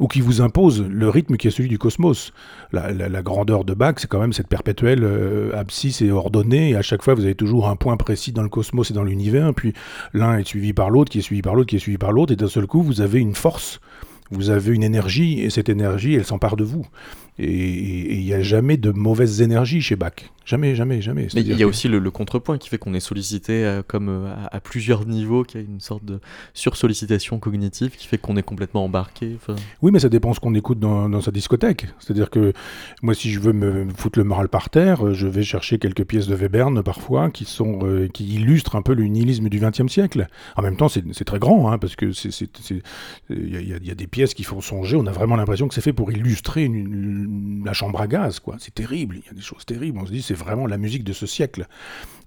[0.00, 2.32] ou qui vous impose le rythme qui est celui du cosmos.
[2.72, 6.82] La, grandeur de Bach, c'est quand même cette perpétuelle euh, abscisse et ordonnée, et à
[6.82, 9.74] chaque fois vous avez toujours un point précis dans le cosmos et dans l'univers, puis
[10.12, 12.32] l'un est suivi par l'autre, qui est suivi par l'autre, qui est suivi par l'autre,
[12.32, 13.80] et d'un seul coup vous avez une force,
[14.30, 16.86] vous avez une énergie, et cette énergie, elle s'empare de vous.
[17.44, 20.12] Et il n'y a jamais de mauvaises énergies chez Bach.
[20.44, 21.28] Jamais, jamais, jamais.
[21.34, 24.34] Mais il y a aussi le, contrepoint qui fait qu'on est sollicité euh, comme euh,
[24.50, 26.20] à, plusieurs niveaux, qu'il y a une sorte de
[26.52, 29.38] sursollicitation cognitive qui fait qu'on est complètement embarqué.
[29.82, 31.86] Oui, mais ça dépend ce qu'on écoute dans, sa discothèque.
[32.00, 32.52] C'est-à-dire que
[33.02, 36.04] moi, si je veux me foutre le moral par terre, euh, je vais chercher quelques
[36.04, 40.26] pièces de Webern parfois qui, sont, qui illustrent un peu le nihilisme du XXe siècle.
[40.56, 42.10] En même temps, c'est très grand, hein, parce que
[43.30, 44.96] il y, a des pièces qui font songer.
[44.96, 47.31] On a vraiment l'impression que c'est fait pour illustrer une,
[47.64, 48.40] la chambre à gaz.
[48.40, 48.56] quoi.
[48.58, 49.16] C'est terrible.
[49.22, 49.98] Il y a des choses terribles.
[50.00, 51.66] On se dit, c'est vraiment la musique de ce siècle.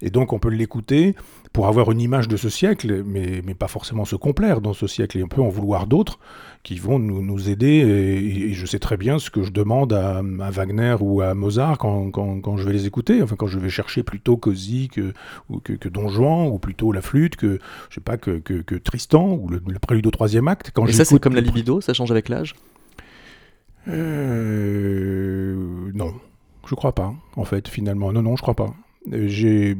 [0.02, 1.16] Et donc on peut l'écouter
[1.54, 4.88] pour avoir une image de ce siècle, mais, mais pas forcément se complaire dans ce
[4.88, 5.18] siècle.
[5.18, 6.20] Et on peut en vouloir d'autres
[6.64, 7.68] qui vont nous, nous aider.
[7.68, 12.12] Et, je sais très bien ce que je demande à, Wagner ou à Mozart quand,
[12.12, 13.22] quand, quand, je vais les écouter.
[13.22, 15.14] Enfin, quand je vais chercher plutôt Cosy que,
[15.64, 19.34] que, que, Don Juan, ou plutôt la flûte, que, je sais pas, que, que, Tristan,
[19.34, 20.72] ou le, prélude au troisième acte.
[20.74, 22.56] Quand et ça, c'est comme la libido, ça change avec l'âge?
[23.88, 25.56] Euh,
[25.94, 26.14] Non.
[26.68, 28.12] Je crois pas, en fait, finalement.
[28.12, 28.74] Non, non, je crois pas.
[29.12, 29.76] J'ai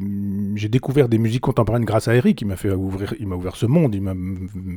[0.70, 2.42] découvert des musiques contemporaines grâce à Eric.
[2.42, 3.96] Il m'a fait ouvrir, il m'a ouvert ce monde.
[3.96, 4.14] Il m'a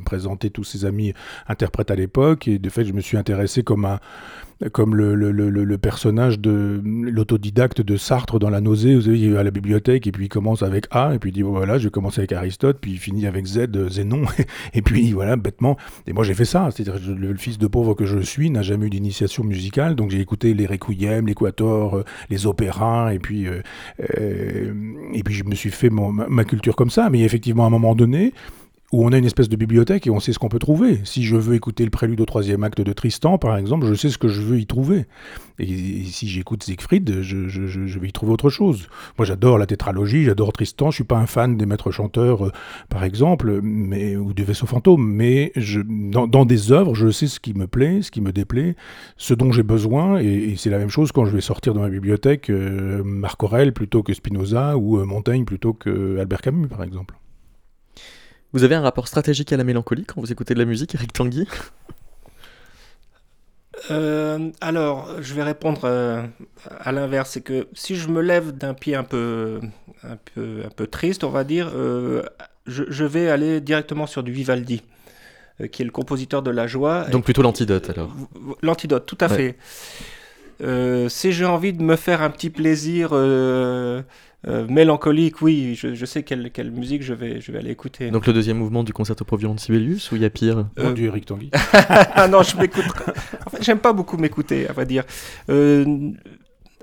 [0.07, 1.13] présenté tous ses amis
[1.49, 2.49] interprètes à l'époque.
[2.49, 4.01] Et de fait, je me suis intéressé comme un,
[4.73, 8.97] comme le, le, le, personnage de l'autodidacte de Sartre dans La Nausée.
[8.97, 11.33] Vous savez, il à la bibliothèque et puis il commence avec A et puis il
[11.33, 14.23] dit voilà, je vais commencer avec Aristote, puis il finit avec Z, Zénon,
[14.75, 15.77] et puis voilà, bêtement.
[16.07, 18.87] Et moi j'ai fait ça, c'est-à-dire le, fils de pauvre que je suis n'a jamais
[18.87, 23.63] eu d'initiation musicale, donc j'ai écouté les requiem, l'équator, euh, les opéras, et puis euh,
[24.19, 24.73] euh,
[25.13, 27.11] et puis je me suis fait mon, ma culture comme ça.
[27.11, 28.33] Mais effectivement, à un moment donné,
[28.91, 31.01] où on a une espèce de bibliothèque et on sait ce qu'on peut trouver.
[31.05, 34.09] Si je veux écouter le prélude au troisième acte de Tristan, par exemple, je sais
[34.09, 35.05] ce que je veux y trouver.
[35.59, 38.89] Et, si j'écoute Siegfried, je, vais y trouver autre chose.
[39.19, 40.91] Moi, j'adore la tétralogie, j'adore Tristan.
[40.91, 42.53] Je suis pas un fan des maîtres chanteurs, euh,
[42.89, 47.53] par exemple, mais, ou des vaisseaux fantômes, mais dans, des œuvres, je sais ce qui
[47.53, 48.75] me plaît, ce qui me déplaît,
[49.19, 51.91] ce dont j'ai besoin, et, c'est la même chose quand je vais sortir dans ma
[51.91, 56.83] bibliothèque euh, Marc Aurèle plutôt que Spinoza ou euh, Montaigne plutôt que Albert Camus, par
[56.83, 57.15] exemple.
[58.53, 61.13] Vous avez un rapport stratégique à la mélancolie quand vous écoutez de la musique, Eric
[61.13, 61.47] Tanguy
[63.91, 66.23] euh, alors, je vais répondre euh,
[66.81, 69.61] à l'inverse, c'est que si je me lève d'un pied un peu,
[70.03, 72.23] un peu, un peu triste, on va dire, euh,
[72.67, 74.83] je, vais aller directement sur du Vivaldi,
[75.73, 77.05] qui est le compositeur de la joie.
[77.05, 78.15] Donc plutôt l'antidote alors.
[78.63, 79.57] L'antidote, tout à fait.
[81.09, 83.11] si j'ai envie de me faire un petit plaisir
[84.47, 88.11] euh, mélancolique, oui, je, sais quelle, quelle, musique je vais, je vais aller écouter.
[88.11, 90.67] Donc le deuxième mouvement du concerto pour violon de Sibelius ou il y a pire
[90.79, 90.93] euh...
[90.93, 91.51] du Eric Tanguy.
[91.73, 92.85] ah non, je m'écoute.
[93.47, 95.05] En fait, j'aime pas beaucoup m'écouter, à vrai dire.
[95.51, 96.13] Euh,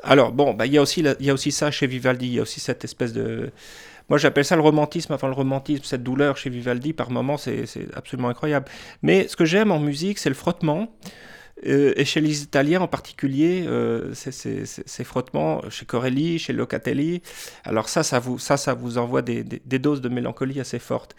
[0.04, 2.34] alors bon, bah, il y a aussi il y a aussi ça chez Vivaldi, il
[2.34, 3.52] y a aussi cette espèce de
[4.10, 5.14] moi, j'appelle ça le romantisme.
[5.14, 8.68] Enfin, le romantisme, cette douleur chez Vivaldi, par moments, c'est absolument incroyable.
[9.02, 10.90] Mais ce que j'aime en musique, c'est le frottement.
[11.66, 17.22] Euh, et chez les Italiens en particulier, euh, ces frottements, chez Corelli, chez Locatelli,
[17.64, 19.44] alors ça, ça vous, ça, ça vous envoie des,
[19.80, 21.16] doses de mélancolie assez fortes.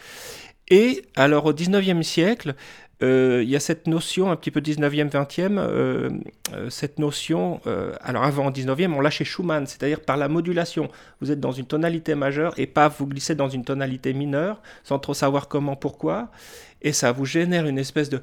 [0.68, 2.54] Et alors au 19e siècle,
[3.02, 7.60] euh, il y a cette notion, un petit peu 19e, 20e, cette notion,
[8.00, 10.90] alors avant 19e, on l'a chez Schumann, c'est-à-dire par la modulation.
[11.20, 14.98] Vous êtes dans une tonalité majeure et pas vous glissez dans une tonalité mineure, sans
[14.98, 16.30] trop savoir comment, pourquoi,
[16.82, 18.20] et ça vous génère une espèce de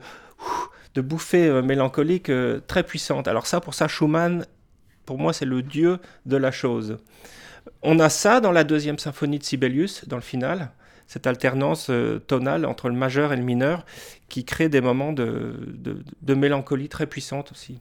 [0.95, 3.27] de bouffées euh, mélancoliques euh, très puissantes.
[3.27, 4.45] Alors ça, pour ça, Schumann,
[5.05, 6.97] pour moi, c'est le dieu de la chose.
[7.81, 10.71] On a ça dans la deuxième symphonie de Sibelius, dans le final,
[11.07, 13.85] cette alternance euh, tonale entre le majeur et le mineur,
[14.29, 15.55] qui crée des moments de,
[16.21, 17.79] de mélancolie très puissantes aussi.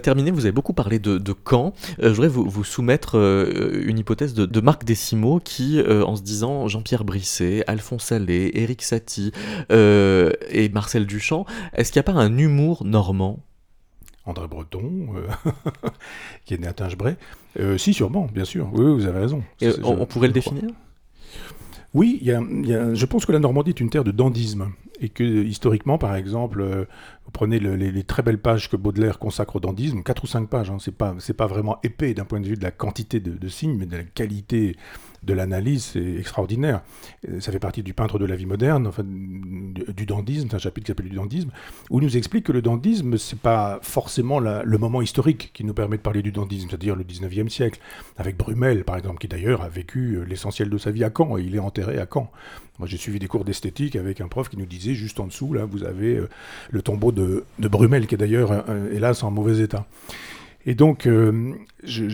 [0.00, 1.72] Terminer, vous avez beaucoup parlé de, de Caen.
[2.02, 6.04] Euh, je voudrais vous, vous soumettre euh, une hypothèse de, de Marc Desimo qui, euh,
[6.04, 9.32] en se disant Jean-Pierre Brisset, Alphonse Allais, Éric Satie
[9.70, 13.40] et Marcel Duchamp, est-ce qu'il n'y a pas un humour normand?
[14.26, 15.50] André Breton, euh,
[16.44, 17.16] qui est né à Tingebray.
[17.58, 18.68] Euh, si, sûrement, bien sûr.
[18.72, 19.42] Oui, vous avez raison.
[19.60, 20.52] Et, on, je- on pourrait le crois.
[20.54, 20.74] définir?
[21.94, 24.04] Oui, il y a- il y a- je pense que la Normandie est une terre
[24.04, 24.68] de dandisme.
[25.00, 26.86] Et que historiquement, par exemple,
[27.30, 30.48] vous prenez le- les, très belles pages que Baudelaire consacre au dandisme, 4 ou 5
[30.48, 33.48] pages, hein, c'est pas, pas vraiment épais d'un point de vue de la quantité de,
[33.48, 34.76] signes, mais de la qualité
[35.22, 36.80] de l'analyse, c'est extraordinaire.
[37.28, 40.58] Euh, Ça fait partie du peintre de la vie moderne, enfin, du, dandisme, c'est un
[40.58, 41.50] chapitre qui s'appelle du dandisme,
[41.90, 45.74] où il nous explique que le dandisme, c'est pas forcément le moment historique qui nous
[45.74, 47.78] permet de parler du dandisme, c'est-à-dire le 19e siècle,
[48.16, 51.36] avec Brumel, par exemple, qui d'ailleurs a vécu euh, l'essentiel de sa vie à Caen,
[51.38, 52.30] et il est enterré à Caen.
[52.78, 55.52] Moi, j'ai suivi des cours d'esthétique avec un prof qui nous disait, juste en dessous,
[55.52, 56.30] là, vous avez euh,
[56.70, 57.19] le tombeau de,
[57.58, 59.86] de Brumel, qui est d'ailleurs, euh, hélas, en mauvais état.
[60.66, 62.04] Et donc, euh, je,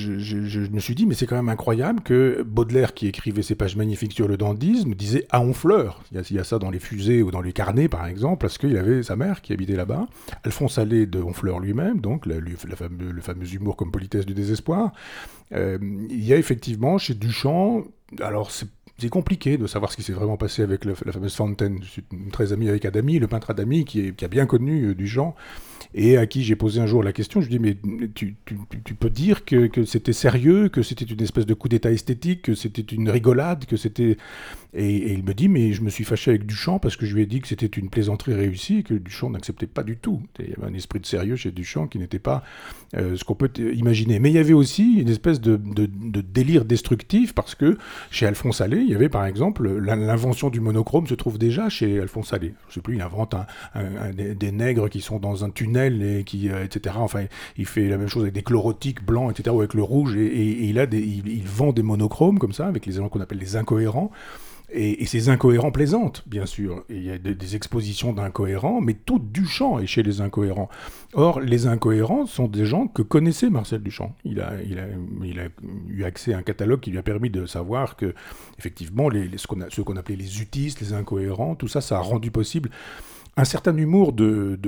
[0.71, 4.13] me suis dit, mais c'est quand même incroyable que Baudelaire, qui écrivait ces pages magnifiques
[4.13, 6.01] sur le dandisme, disait à Honfleur.
[6.13, 8.07] Il y, a, il y a ça dans les fusées ou dans les carnets, par
[8.07, 10.07] exemple, parce qu'il avait sa mère qui habitait là-bas.
[10.45, 12.41] Alphonse Allais de Honfleur lui-même, donc le
[12.77, 14.93] fameux humour comme politesse du désespoir.
[15.53, 15.79] Euh,
[16.11, 17.85] il y a effectivement chez Duchamp,
[18.21, 18.69] alors c'est
[18.99, 21.81] c'est compliqué de savoir ce qui s'est vraiment passé avec la fameuse Fontaine.
[21.83, 25.35] Je suis très ami avec Adami, le peintre Adami, qui, a bien connu euh, Duchamp,
[25.95, 27.41] et à qui j'ai posé un jour la question.
[27.41, 27.77] Je lui dis, mais
[28.15, 28.37] tu,
[28.99, 32.95] peux dire que, c'était sérieux, que c'était une espèce de coup d'état esthétique, que c'était
[32.95, 34.17] une rigolade, que c'était...
[34.75, 37.23] Et, il me dit, mais je me suis fâché avec Duchamp parce que je lui
[37.23, 40.23] ai dit que c'était une plaisanterie réussie et que Duchamp n'acceptait pas du tout.
[40.39, 42.43] Il y avait un esprit de sérieux chez Duchamp qui n'était pas
[42.95, 44.19] euh, ce qu'on peut imaginer.
[44.19, 47.79] Mais il y avait aussi une espèce de- de délire destructif parce que
[48.11, 51.69] chez Alphonse Allais, il y avait par exemple l'in- l'invention du monochrome se trouve déjà
[51.69, 52.55] chez Alphonse Allais.
[52.69, 53.35] Je sais plus, il invente
[54.15, 56.95] des, nègres qui sont dans un tunnel et qui, euh, etc.
[56.99, 57.25] Enfin,
[57.57, 59.55] il fait la même chose avec des chlorotiques blancs, etc.
[59.55, 62.67] ou avec le rouge et il a des, il, il vend des monochromes comme ça
[62.67, 64.11] avec les éléments qu'on appelle les incohérents.
[64.71, 66.85] Et, ces incohérents plaisantent, bien sûr.
[66.89, 70.69] Il y a des, expositions d'incohérents, mais tout Duchamp est chez les incohérents.
[71.15, 74.15] Or, les incohérents sont des gens que connaissait Marcel Duchamp.
[74.25, 74.53] Il a,
[75.89, 78.15] eu accès à un catalogue qui lui a permis de savoir que,
[78.59, 82.71] effectivement, ce qu'on appelait les utistes, les incohérents, tout ça, ça a rendu possible
[83.37, 84.59] un certain humour de,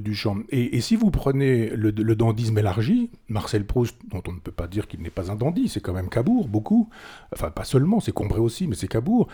[0.00, 0.42] Duchamp.
[0.50, 4.66] Et, si vous prenez le, le dandisme élargi, Marcel Proust, dont on ne peut pas
[4.66, 6.88] dire qu'il n'est pas un dandy, c'est quand même Cabourg, beaucoup.
[7.32, 9.28] Enfin, pas seulement, c'est Combray aussi, mais c'est Cabourg.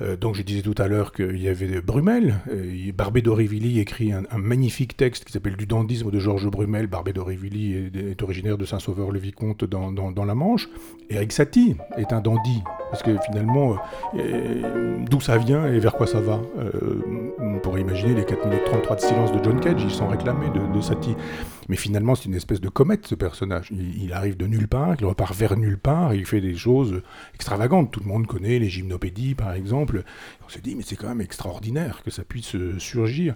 [0.00, 2.36] Euh, donc je disais tout à l'heure qu'il y avait Brumel.
[2.50, 6.86] Euh, Barbé d'Aurevilly écrit un, magnifique texte qui s'appelle Du dandisme de Georges Brumel.
[6.86, 10.68] Barbé d'Aurevilly est, originaire de Saint-Sauveur-le-Vicomte dans, la Manche.
[11.10, 12.62] Eric Satie est un dandy.
[12.90, 13.76] Parce que finalement,
[14.16, 16.40] euh, d'où ça vient et vers quoi ça va
[17.38, 20.50] On pourrait imaginer les 4 minutes 33 de silence de John Cage, ils sont réclamés
[20.50, 21.16] de, de Satie.
[21.68, 23.70] Mais finalement, c'est une espèce de comète, ce personnage.
[23.72, 27.00] Il, arrive de nulle part, il repart vers nulle part, il fait des choses
[27.34, 27.90] extravagantes.
[27.90, 29.81] Tout le monde connaît les gymnopédies, par exemple.
[30.44, 33.34] On se dit, mais c'est quand même extraordinaire que ça puisse euh, surgir.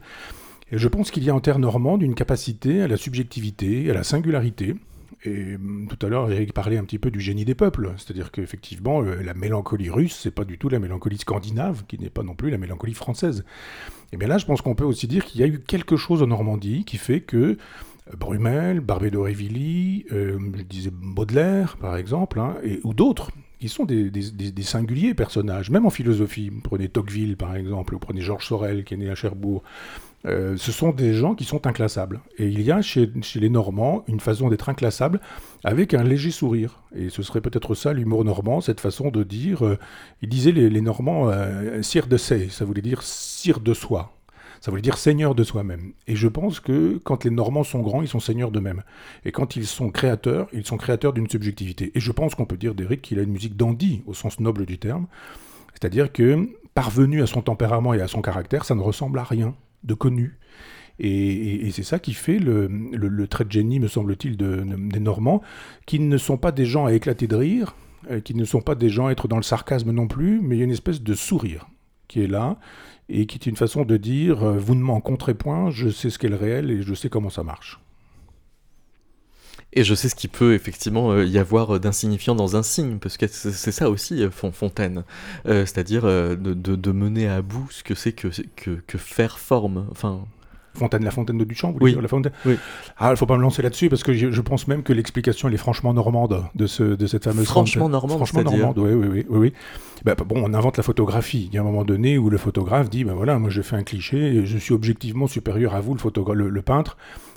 [0.72, 3.94] Et je pense qu'il y a en terre normande une capacité à la subjectivité, à
[3.94, 4.74] la singularité.
[5.24, 7.92] Et hum, tout à l'heure, Eric parlait un petit peu du génie des peuples.
[7.96, 12.10] C'est-à-dire qu'effectivement, euh, la mélancolie russe, c'est pas du tout la mélancolie scandinave, qui n'est
[12.10, 13.44] pas non plus la mélancolie française.
[14.12, 16.22] Et bien là, je pense qu'on peut aussi dire qu'il y a eu quelque chose
[16.22, 17.56] en Normandie qui fait que euh,
[18.16, 24.10] Brumel, Barbé d'Aurevilly, je disais Baudelaire, par exemple, hein, et, ou d'autres, qui sont des,
[24.62, 26.50] singuliers personnages, même en philosophie.
[26.62, 29.62] Prenez Tocqueville, par exemple, ou prenez Georges Sorel, qui est né à Cherbourg.
[30.26, 32.20] Euh, ce sont des gens qui sont inclassables.
[32.38, 35.20] Et il y a chez, les Normands une façon d'être inclassable
[35.62, 36.82] avec un léger sourire.
[36.94, 39.64] Et ce serait peut-être ça l'humour normand, cette façon de dire.
[39.64, 39.78] euh,
[40.22, 44.15] ils disaient les, Normands euh, sire de se, ça voulait dire sire de soi.
[44.66, 45.92] Ça voulait dire seigneur de soi-même.
[46.08, 48.82] Et je pense que quand les Normands sont grands, ils sont seigneurs d'eux-mêmes.
[49.24, 51.92] Et quand ils sont créateurs, ils sont créateurs d'une subjectivité.
[51.94, 54.66] Et je pense qu'on peut dire d'Éric qu'il a une musique dandy, au sens noble
[54.66, 55.06] du terme.
[55.74, 59.54] C'est-à-dire que, parvenu à son tempérament et à son caractère, ça ne ressemble à rien
[59.84, 60.36] de connu.
[60.98, 65.42] Et, c'est ça qui fait le, trait de génie, me semble-t-il, de- des Normands,
[65.86, 67.76] qui ne sont pas des gens à éclater de rire,
[68.10, 70.56] euh, qui ne sont pas des gens à être dans le sarcasme non plus, mais
[70.56, 71.68] il y a une espèce de sourire
[72.08, 72.56] qui est là,
[73.08, 76.10] et qui est une façon de dire, euh, vous ne m'en compterez point, je sais
[76.10, 77.80] ce qu'est le réel et je sais comment ça marche.
[79.72, 83.16] Et je sais ce qui peut effectivement euh, y avoir d'insignifiant dans un signe, parce
[83.18, 85.04] que c'est ça aussi euh, Fon- Fontaine,
[85.46, 89.38] Euh, c'est-à-dire de, de- de mener à bout ce que c'est que, que, que faire
[89.38, 89.86] forme.
[89.90, 90.20] Enfin,
[90.74, 91.92] Fontaine, la fontaine de Duchamp, vous Oui.
[91.92, 92.56] dire la fontaine Oui.
[92.98, 95.48] Ah, il faut pas me lancer là-dessus parce que je, je pense même que l'explication
[95.48, 97.92] elle est franchement normande de, ce, de cette fameuse Franchement fontaine.
[97.92, 99.52] normande, Franchement normande, oui, oui, oui, oui,
[100.04, 101.48] bah, bon, on invente la photographie.
[101.50, 103.76] Il y a un moment donné où le photographe dit, ben voilà, moi je fais
[103.76, 106.96] un cliché, je suis objectivement supérieur à vous, le, le, peintre,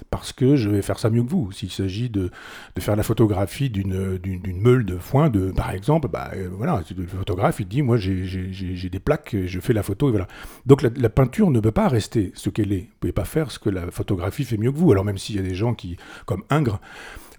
[0.09, 1.51] parce que je vais faire ça mieux que vous.
[1.51, 2.31] S'il s'agit de,
[2.75, 4.19] de, faire la photographie d'une
[4.61, 8.99] meule de foin, de, par exemple, euh, voilà, le photographe, il dit, moi j'ai des
[8.99, 10.27] plaques, je fais la photo, et voilà.
[10.65, 12.81] Donc la, peinture ne peut pas rester ce qu'elle est.
[12.81, 14.91] Vous pouvez pas faire ce que la photographie fait mieux que vous.
[14.91, 16.79] Alors même s'il y a des gens qui, comme Ingres,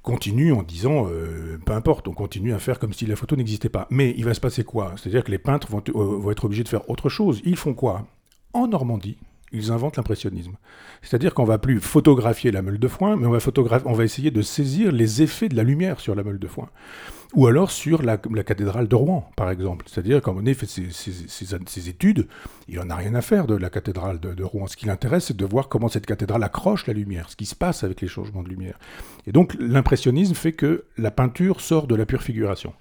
[0.02, 3.68] continue en disant, euh, peu importe, on continue à faire comme si la photo n'existait
[3.68, 3.86] pas.
[3.90, 4.94] Mais il va se passer quoi?
[4.96, 7.40] C'est-à-dire que les peintres euh, vont être obligés de faire autre chose.
[7.44, 8.06] Ils font quoi?
[8.52, 9.18] En Normandie,
[9.52, 10.52] ils inventent l'impressionnisme.
[11.02, 14.42] C'est-à-dire qu'on va plus photographier la meule de foin, mais on va, va essayer de
[14.42, 16.68] saisir les effets de la lumière sur la meule de foin.
[17.34, 19.86] Ou alors sur la, cathédrale de Rouen, par exemple.
[19.88, 22.26] C'est-à-dire quand on fait ses, études,
[22.68, 24.66] il n'en a rien à faire de la cathédrale de, Rouen.
[24.66, 27.54] Ce qui l'intéresse, c'est de voir comment cette cathédrale accroche la lumière, ce qui se
[27.54, 28.78] passe avec les changements de lumière.
[29.26, 32.72] Et donc l'impressionnisme fait que la peinture sort de la pure figuration.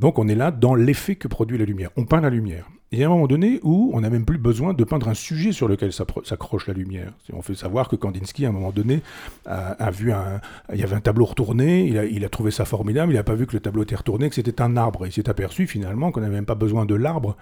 [0.00, 1.90] Donc on est là dans l'effet que produit la lumière.
[1.96, 2.66] On peint la lumière.
[2.94, 5.14] Il y a un moment donné où on n'a même plus besoin de peindre un
[5.14, 7.12] sujet sur lequel s'accroche la lumière.
[7.32, 9.02] On fait savoir que Kandinsky, à un moment donné,
[9.46, 10.40] a, vu un,
[10.72, 13.48] il y avait un tableau retourné, il a, trouvé ça formidable, il n'a pas vu
[13.48, 15.08] que le tableau était retourné, que c'était un arbre.
[15.08, 17.36] Il s'est aperçu finalement qu'on n'avait même pas besoin de l'arbre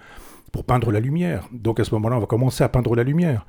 [0.51, 1.47] pour peindre la lumière.
[1.51, 3.45] Donc à ce moment-là, on va commencer à peindre la lumière.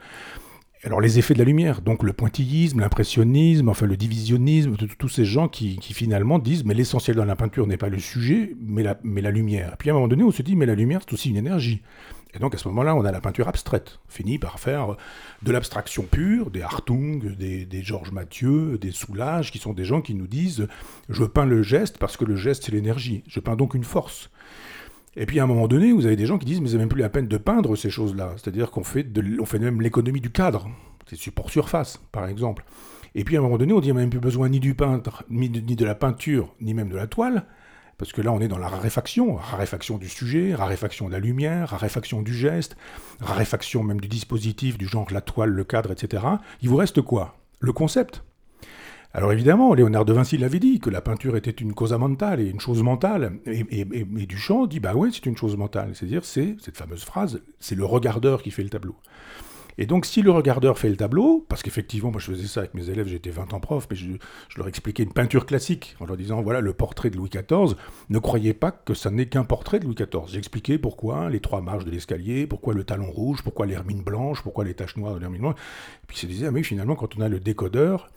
[0.84, 5.24] Alors les effets de la lumière, donc le pointillisme, l'impressionnisme, enfin le divisionnisme, tous ces
[5.24, 9.30] gens qui, finalement disent mais l'essentiel dans la peinture n'est pas le sujet, mais la,
[9.30, 9.76] lumière.
[9.78, 11.80] Puis à un moment donné, on se dit mais la lumière c'est aussi une énergie.
[12.34, 14.96] Et donc à ce moment-là, on a la peinture abstraite, finit par faire
[15.42, 20.02] de l'abstraction pure, des Hartung, des, des Georges Mathieu, des Soulages, qui sont des gens
[20.02, 20.68] qui nous disent
[21.08, 24.28] je peins le geste parce que le geste c'est l'énergie, je peins donc une force.
[25.16, 26.88] Et puis à un moment donné, vous avez des gens qui disent mais c'est même
[26.88, 28.32] plus la peine de peindre ces choses-là.
[28.36, 29.06] C'est-à-dire qu'on fait,
[29.40, 30.68] on fait même l'économie du cadre,
[31.06, 32.64] c'est support surface, par exemple.
[33.14, 35.24] Et puis à un moment donné, on dit a même plus besoin ni du peintre,
[35.30, 37.44] de, ni de la peinture, ni même de la toile,
[37.96, 41.70] parce que là on est dans la raréfaction, raréfaction du sujet, raréfaction de la lumière,
[41.70, 42.76] raréfaction du geste,
[43.20, 46.24] raréfaction même du dispositif, du genre la toile, le cadre, etc.
[46.60, 47.36] Il vous reste quoi?
[47.60, 48.24] Le concept.
[49.16, 52.50] Alors évidemment, Léonard de Vinci l'avait dit, que la peinture était une causa mentale et
[52.50, 53.38] une chose mentale.
[53.46, 53.84] Et,
[54.26, 55.92] Duchamp dit, bah ouais, c'est une chose mentale.
[55.94, 58.96] C'est-à-dire, c'est cette fameuse phrase, c'est le regardeur qui fait le tableau.
[59.78, 62.74] Et donc, si le regardeur fait le tableau, parce qu'effectivement, moi je faisais ça avec
[62.74, 64.08] mes élèves, j'étais 20 ans prof, mais je,
[64.56, 67.76] leur expliquais une peinture classique, en leur disant, voilà, le portrait de Louis XIV,
[68.08, 70.26] ne croyez pas que ça n'est qu'un portrait de Louis XIV.
[70.26, 74.64] J'expliquais pourquoi les trois marches de l'escalier, pourquoi le talon rouge, pourquoi l'hermine blanche, pourquoi
[74.64, 75.56] les taches noires de l'hermine blanche.
[75.56, 78.10] Et puis il se disait, ah mais finalement, quand on a le décodeur,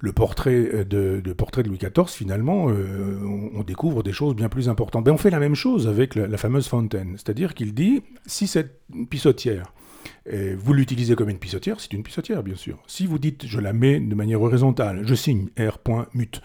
[0.00, 3.20] le portrait euh, de, portrait de Louis XIV, finalement, euh,
[3.54, 5.04] on, découvre des choses bien plus importantes.
[5.04, 7.14] Ben, on fait la même chose avec la, fameuse fontaine.
[7.16, 8.80] C'est-à-dire qu'il dit, si cette
[9.10, 9.72] pissotière,
[10.32, 12.82] euh, vous l'utilisez comme une pissotière, c'est une pissotière, bien sûr.
[12.86, 16.40] Si vous dites, je la mets de manière horizontale, je signe R.mut,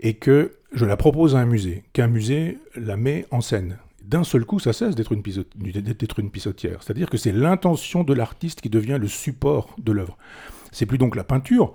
[0.00, 4.24] et que je la propose à un musée, qu'un musée la met en scène, d'un
[4.24, 6.82] seul coup, ça cesse d'être une, une pissotière.
[6.82, 10.18] C'est-à-dire que c'est l'intention de l'artiste qui devient le support de l'œuvre.
[10.72, 11.74] C'est plus donc la peinture,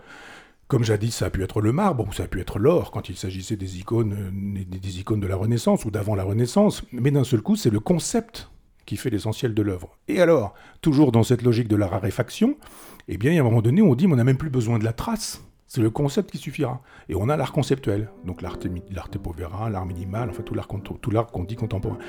[0.69, 3.09] comme jadis, ça a pu être le marbre ou ça a pu être l'or quand
[3.09, 6.83] il s'agissait des icônes, euh, des icônes de la Renaissance ou d'avant la Renaissance.
[6.91, 8.51] Mais d'un seul coup, c'est le concept
[8.85, 9.97] qui fait l'essentiel de l'œuvre.
[10.07, 12.55] Et alors, toujours dans cette logique de la raréfaction,
[13.07, 14.77] eh bien, il y a un moment donné, on dit, on n'a même plus besoin
[14.77, 15.43] de la trace.
[15.69, 16.81] C'est le concept qui suffira.
[17.09, 18.57] Et on a l'art conceptuel, donc l'art
[19.21, 21.99] povera, l'art minimal, enfin tout l'art qu'on dit contemporain.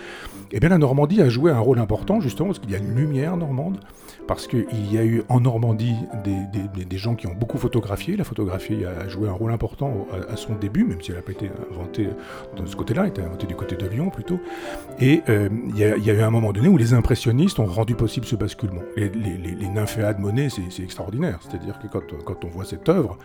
[0.50, 2.78] Et eh bien la Normandie a joué un rôle important justement parce qu'il y a
[2.78, 3.78] une lumière normande,
[4.26, 5.94] parce qu'il y a eu en Normandie
[6.24, 8.16] des, gens qui ont beaucoup photographié.
[8.16, 11.32] La photographie a joué un rôle important à, son début, même si elle n'a pas
[11.32, 12.08] été inventée
[12.56, 14.40] de ce côté-là, elle a été inventée du côté de Lyon plutôt.
[15.00, 18.24] Et euh, il, y a, eu un moment donné où les impressionnistes ont rendu possible
[18.24, 18.82] ce basculement.
[18.96, 21.40] Les, les, les, nymphéas de Monet, c'est extraordinaire.
[21.42, 23.18] C'est-à-dire que quand on voit cette œuvre,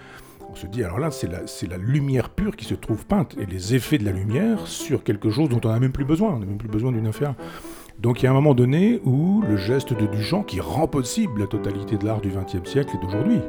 [0.56, 3.46] on se dit, alors là, c'est la, la, lumière pure qui se trouve peinte, et
[3.46, 6.40] les effets de la lumière sur quelque chose dont on n'a même plus besoin, on
[6.40, 7.36] n'a même plus besoin d'une affaire.
[8.00, 11.42] Donc il y a un moment donné où le geste de Duchamp, qui rend possible
[11.42, 13.40] la totalité de l'art du XXe siècle et d'aujourd'hui,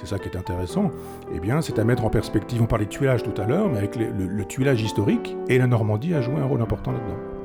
[0.00, 0.90] c'est ça qui est intéressant,
[1.32, 3.78] eh bien c'est à mettre en perspective, on parlait de tuilage tout à l'heure, mais
[3.78, 7.38] avec le, le, tuilage historique, et la Normandie a joué un rôle important là-dedans.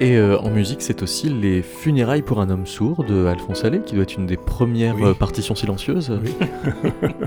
[0.00, 3.80] Et euh, en musique, c'est aussi Les Funérailles pour un homme sourd de Alphonse Allais,
[3.80, 6.16] qui doit être une des premières euh, partitions silencieuses.
[6.22, 6.30] Oui.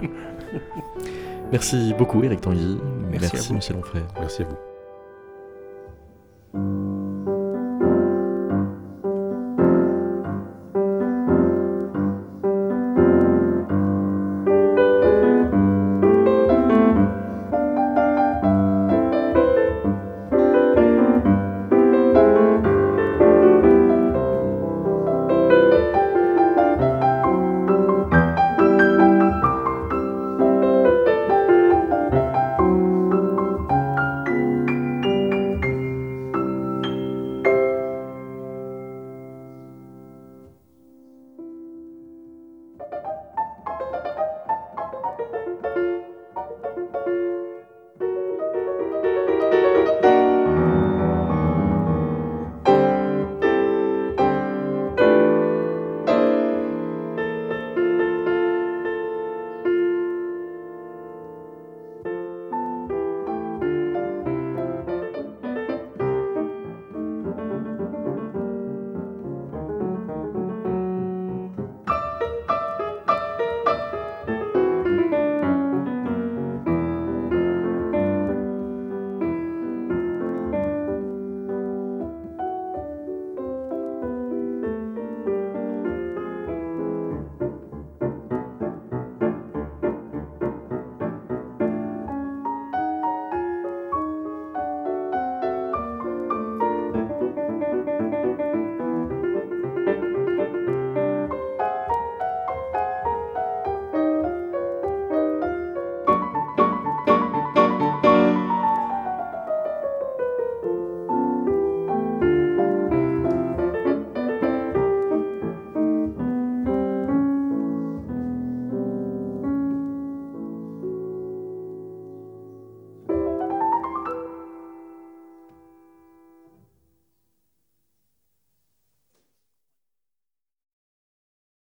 [1.52, 2.80] Merci beaucoup, Eric Tanguy.
[3.10, 3.76] Merci, Merci à
[4.20, 4.46] Merci à
[6.54, 7.01] vous.